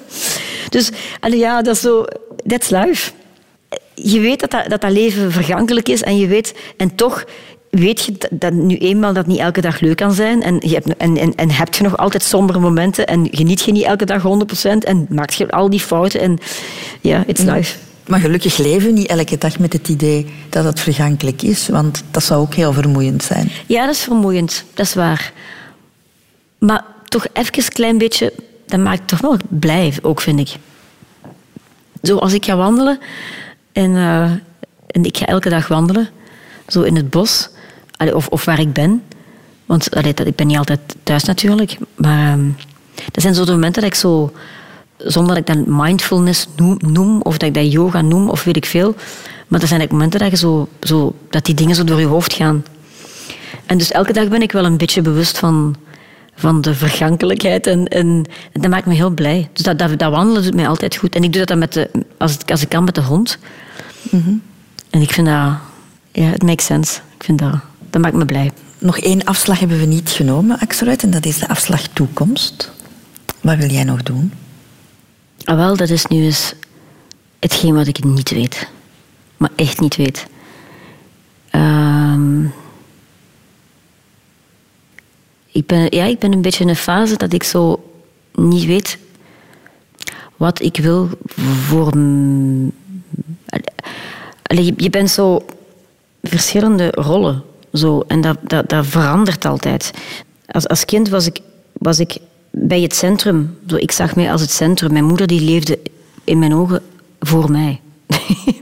[0.70, 2.04] dus ja, dat is zo,
[2.46, 3.10] that's life.
[4.02, 7.24] Je weet dat dat, dat dat leven vergankelijk is en je weet, en toch
[7.70, 10.42] weet je dat- nu eenmaal dat niet elke dag leuk kan zijn.
[10.42, 13.72] En, je hebt, en, en, en heb je nog altijd sombere momenten en geniet je
[13.72, 16.20] niet elke dag 100% en maak je al die fouten.
[16.20, 16.38] En
[17.00, 17.76] ja, it's life.
[18.06, 22.02] Maar gelukkig leven we niet elke dag met het idee dat het vergankelijk is, want
[22.10, 23.50] dat zou ook heel vermoeiend zijn.
[23.66, 25.32] Ja, dat is vermoeiend, dat is waar.
[26.58, 28.32] Maar toch even een klein beetje,
[28.66, 30.48] dat maakt toch wel blij, ook vind ik.
[32.02, 32.98] Zo als ik ga wandelen
[33.78, 34.30] en, eh,
[34.86, 36.08] en ik ga elke dag wandelen,
[36.66, 37.48] zo in het bos,
[38.12, 39.02] of, of waar ik ben.
[39.66, 42.48] Want dat, ik ben niet altijd thuis natuurlijk, maar ehm,
[43.12, 44.32] dat zijn zo de momenten dat ik zo,
[44.96, 46.46] zonder dat ik dat mindfulness
[46.78, 48.94] noem, of dat ik dat yoga noem, of weet ik veel.
[49.48, 52.06] Maar dat zijn eigenlijk momenten dat, je zo, zo, dat die dingen zo door je
[52.06, 52.64] hoofd gaan.
[53.66, 55.76] En dus elke dag ben ik wel een beetje bewust van,
[56.34, 57.66] van de vergankelijkheid.
[57.66, 59.48] En, en, dat maakt me heel blij.
[59.52, 61.14] Dus dat, dat, dat wandelen doet mij altijd goed.
[61.14, 63.38] En ik doe dat dan met de, als, als ik kan met de hond.
[64.90, 65.56] En ik vind dat...
[66.12, 67.00] Ja, het makes sense.
[67.16, 67.54] Ik vind dat...
[67.90, 68.52] Dat maakt me blij.
[68.78, 72.70] Nog één afslag hebben we niet genomen, Axeruit, en dat is de afslag toekomst.
[73.40, 74.32] Wat wil jij nog doen?
[75.44, 76.54] Ah, wel, dat is nu eens
[77.38, 78.68] hetgeen wat ik niet weet.
[79.36, 80.26] Maar echt niet weet.
[81.50, 82.44] Ehm,
[85.52, 87.92] ik, ben, ja, ik ben een beetje in een fase dat ik zo
[88.34, 88.98] niet weet
[90.36, 91.08] wat ik wil
[91.66, 91.92] voor...
[94.42, 95.44] Allee, je, bent zo
[96.22, 97.42] verschillende rollen.
[97.72, 99.90] Zo, en dat, dat, dat verandert altijd.
[100.46, 101.38] Als, als kind was ik,
[101.72, 102.16] was ik
[102.50, 103.58] bij het centrum.
[103.66, 104.92] Zo, ik zag mij als het centrum.
[104.92, 105.78] Mijn moeder die leefde
[106.24, 106.82] in mijn ogen
[107.20, 107.80] voor mij.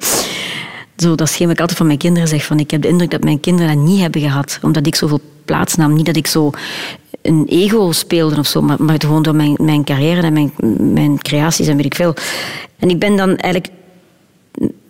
[0.97, 2.45] Zo, dat is ik altijd van mijn kinderen zeg.
[2.45, 4.59] Van, ik heb de indruk dat mijn kinderen dat niet hebben gehad.
[4.63, 5.95] Omdat ik zoveel plaats nam.
[5.95, 6.51] Niet dat ik zo
[7.23, 8.63] een ego speelde of zo.
[8.63, 10.53] Maar, maar gewoon door mijn, mijn carrière en mijn,
[10.93, 12.15] mijn creaties en weet ik veel.
[12.79, 13.73] En ik ben dan eigenlijk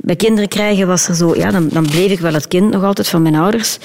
[0.06, 2.82] bij kinderen krijgen was er zo, ja, dan, dan bleef ik wel het kind nog
[2.82, 3.78] altijd van mijn ouders.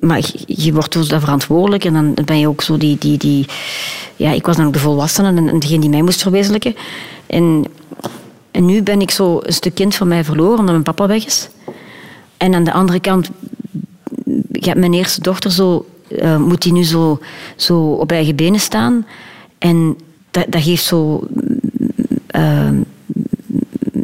[0.00, 3.46] Maar je, wordt dus verantwoordelijk en dan ben je ook zo die, die, die
[4.16, 6.74] ja, ik was dan ook de volwassene en, en degene die mij moest verwezenlijken.
[7.26, 7.64] En,
[8.50, 11.26] en nu ben ik zo een stuk kind van mij verloren omdat mijn papa weg
[11.26, 11.48] is.
[12.36, 13.30] En aan de andere kant,
[14.52, 17.18] ja, mijn eerste dochter zo, eh, moet die nu zo,
[17.56, 19.06] zo op eigen benen staan.
[19.58, 19.96] En
[20.30, 21.26] dat, dat geeft zo
[22.26, 22.70] eh,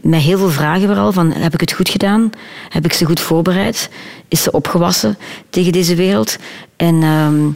[0.09, 1.13] mij heel veel vragen vooral.
[1.13, 2.31] Van, heb ik het goed gedaan?
[2.69, 3.91] Heb ik ze goed voorbereid?
[4.29, 5.19] Is ze opgewassen
[5.51, 6.37] tegen deze wereld?
[6.77, 7.49] En, ehm,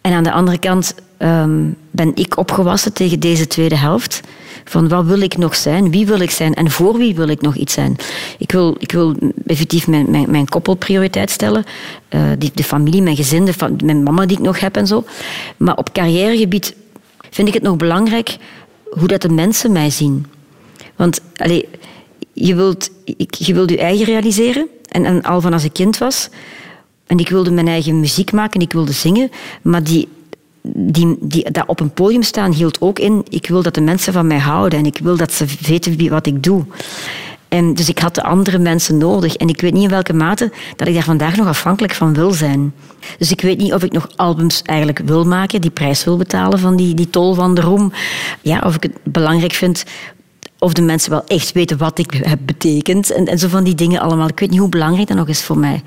[0.00, 4.20] en aan de andere kant ehm, ben ik opgewassen tegen deze tweede helft.
[4.64, 5.90] Van wat wil ik nog zijn?
[5.90, 6.54] Wie wil ik zijn?
[6.54, 7.96] En voor wie wil ik nog iets zijn?
[8.38, 9.16] Ik wil, ik wil
[9.46, 11.64] effectief mijn, mijn, mijn koppel prioriteit stellen.
[12.08, 13.54] Eh, die, de familie, mijn gezin, de
[13.84, 15.04] mijn mama die ik nog heb en zo.
[15.56, 16.74] Maar op carrièregebied
[17.30, 18.36] vind ik het nog belangrijk
[18.90, 20.26] hoe dat de mensen mij zien.
[21.00, 21.20] Want
[22.32, 22.90] je, wilt,
[23.28, 24.68] je wilt je eigen realiseren.
[24.88, 26.28] En, al van als ik kind was.
[27.06, 29.30] En ik wilde mijn eigen muziek maken, ik wilde zingen.
[29.62, 30.08] Maar die,
[30.62, 33.24] die, die, dat op een podium staan hield ook in...
[33.28, 34.78] Ik wil dat de mensen van mij houden.
[34.78, 36.64] En ik wil dat ze weten wat ik doe.
[37.48, 39.36] En dus ik had de andere mensen nodig.
[39.36, 42.30] En ik weet niet in welke mate dat ik daar vandaag nog afhankelijk van wil
[42.30, 42.74] zijn.
[43.18, 46.58] Dus ik weet niet of ik nog albums eigenlijk wil maken, die prijs wil betalen
[46.58, 47.92] van die, die tol van de roem.
[48.40, 49.84] Ja, of ik het belangrijk vind
[50.60, 53.10] of de mensen wel echt weten wat ik heb betekend.
[53.10, 54.28] En, en zo van die dingen allemaal.
[54.28, 55.82] Ik weet niet hoe belangrijk dat nog is voor mij.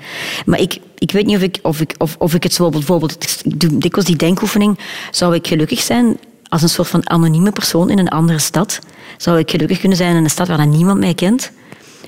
[0.46, 3.42] Maar ik, ik weet niet of ik, of, ik, of, of ik het zo bijvoorbeeld...
[3.44, 4.78] Ik doe dikwijls die denkoefening.
[5.10, 6.18] Zou ik gelukkig zijn
[6.48, 8.78] als een soort van anonieme persoon in een andere stad?
[9.16, 11.50] Zou ik gelukkig kunnen zijn in een stad waar niemand mij kent?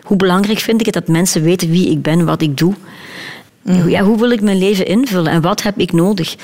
[0.02, 2.74] Hoe belangrijk vind ik het dat mensen weten wie ik ben, wat ik doe?
[3.86, 6.36] Ja, hoe wil ik mijn leven invullen en wat heb ik nodig?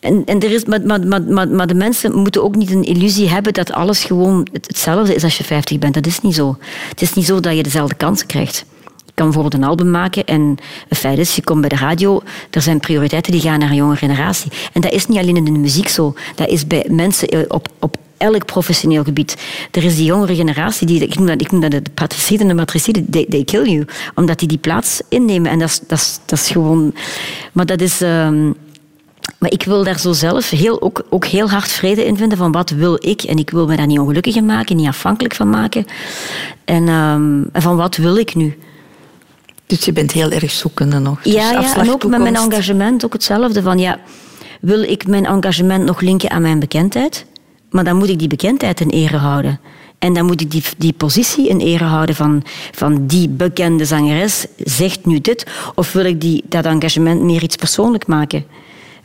[0.00, 3.28] En, en er is, maar, maar, maar, maar, de mensen moeten ook niet een illusie
[3.28, 5.94] hebben dat alles gewoon het- hetzelfde is als je 50 bent.
[5.94, 6.56] Dat is niet zo.
[6.88, 8.64] Het is niet zo dat je dezelfde kansen krijgt.
[9.06, 10.40] Je kan bijvoorbeeld een album maken en
[10.88, 12.20] een feit is, je komt bij de radio,
[12.50, 14.50] er zijn prioriteiten die gaan naar een jonge generatie.
[14.72, 16.14] En dat is niet alleen in de muziek zo.
[16.34, 19.36] Dat is bij mensen eh, op, op elk professioneel gebied.
[19.70, 22.48] Er is die jongere generatie, die, ik, noem dat, ik noem dat de patriciden en
[22.48, 23.84] de matriciden, they, they kill you.
[24.14, 25.50] Omdat die die plaats innemen.
[25.50, 26.94] En dat is, dat is, dat is gewoon...
[27.52, 28.00] Maar dat is...
[28.00, 28.50] ehm,
[29.38, 32.52] maar ik wil daar zo zelf heel, ook, ook heel hard vrede in vinden van
[32.52, 33.22] wat wil ik.
[33.22, 35.84] En ik wil me daar niet ongelukkig in maken, niet afhankelijk van maken.
[36.64, 38.58] En, ehm, en van wat wil ik nu?
[39.66, 41.22] Dus je bent heel erg zoekende nog.
[41.22, 43.62] Dus Ja, ja en ook met mijn engagement ook hetzelfde.
[43.62, 43.98] Van, ja,
[44.60, 47.26] wil ik mijn engagement nog linken aan mijn bekendheid?
[47.70, 49.50] Maar dan moet ik die bekendheid in ere houden.
[49.50, 53.84] En En dan moet ik die, die positie in ere houden van, van die bekende
[53.84, 55.46] zangeres zegt nu dit.
[55.74, 58.44] Of wil ik die, dat engagement meer iets persoonlijk maken?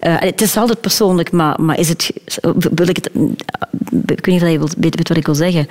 [0.07, 2.11] Uh, het is altijd persoonlijk, maar, maar is het,
[2.53, 3.09] wil ik het...
[4.05, 5.67] Ik weet niet of je weet, wat ik wil zeggen.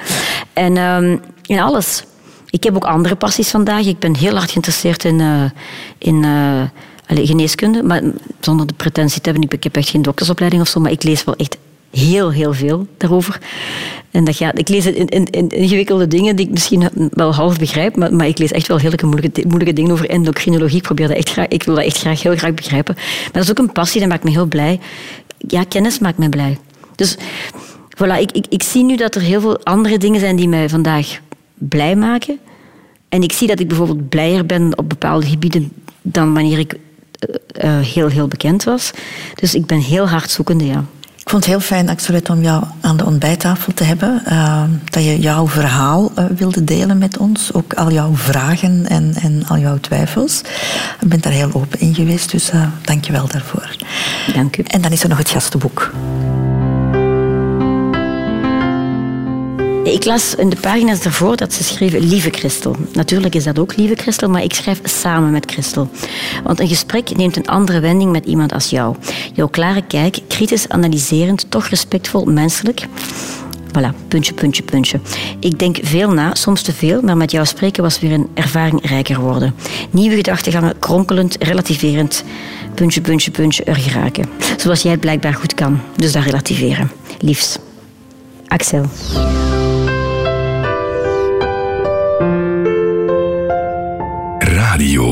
[0.53, 2.05] En um, in alles.
[2.51, 3.87] Ik heb ook andere passies vandaag.
[3.87, 6.63] Ik ben heel hard geïnteresseerd in, uh,
[7.09, 7.83] in geneeskunde.
[7.83, 8.03] Maar
[8.41, 11.25] zonder de pretentie te hebben, ik heb echt geen doktersopleiding of zo, maar ik lees
[11.25, 11.57] wel echt
[11.91, 13.39] heel, heel veel daarover.
[14.11, 17.59] En dat gaat, ik lees in, in, in ingewikkelde dingen die ik misschien wel half
[17.59, 20.77] begrijp, maar, maar ik lees echt wel heel moeilijke, moeilijke dingen over endocrinologie.
[20.77, 22.95] Ik, probeer dat echt ik wil dat echt graag, heel graag begrijpen.
[22.97, 24.81] Maar dat is ook een passie, dat maakt me heel blij.
[25.49, 26.59] Ja, kennis maakt me blij.
[26.95, 27.17] Dus
[27.97, 30.69] voilà, ik, ik, ik zie nu dat er heel veel andere dingen zijn die mij
[30.69, 31.21] vandaag
[31.55, 32.39] blij maken.
[33.09, 35.73] En ik zie dat ik bijvoorbeeld blijer ben op bepaalde gebieden
[36.03, 38.91] dan wanneer ik uh, heel, heel bekend was.
[39.35, 40.85] Dus ik ben heel hard zoekende, ja.
[41.31, 44.23] Ik vond het heel fijn, Axelette, om jou aan de ontbijttafel te hebben.
[44.29, 47.53] Uh, dat je jouw verhaal uh, wilde delen met ons.
[47.53, 50.41] Ook al jouw vragen en, en al jouw twijfels.
[51.01, 53.77] Je bent daar heel open in geweest, dus uh, dank je wel daarvoor.
[54.35, 54.63] Dank u.
[54.63, 55.93] En dan is er nog het gastenboek.
[59.85, 62.77] Ik las in de pagina's ervoor dat ze schreven Lieve Christel.
[62.93, 65.91] Natuurlijk is dat ook Lieve Christel, maar ik schrijf samen met Christel.
[66.45, 68.97] Want een gesprek neemt een andere wending met iemand als jou.
[69.35, 72.87] Jouw klare kijk, kritisch analyserend, toch respectvol, menselijk.
[73.73, 75.01] Voilà, puntje, puntje, puntje.
[75.39, 78.89] Ik denk veel na, soms te veel, maar met jou spreken was weer een ervaring
[78.89, 79.55] rijker worden.
[79.91, 82.25] Nieuwe gedachtegangen, kronkelend, relativerend,
[82.75, 84.29] puntje, puntje, puntje, er geraken.
[84.57, 85.81] Zoals jij het blijkbaar goed kan.
[85.97, 86.91] Dus dat relativeren.
[87.19, 87.59] Liefs.
[88.47, 88.85] Axel.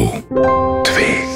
[0.09, 1.28] 2.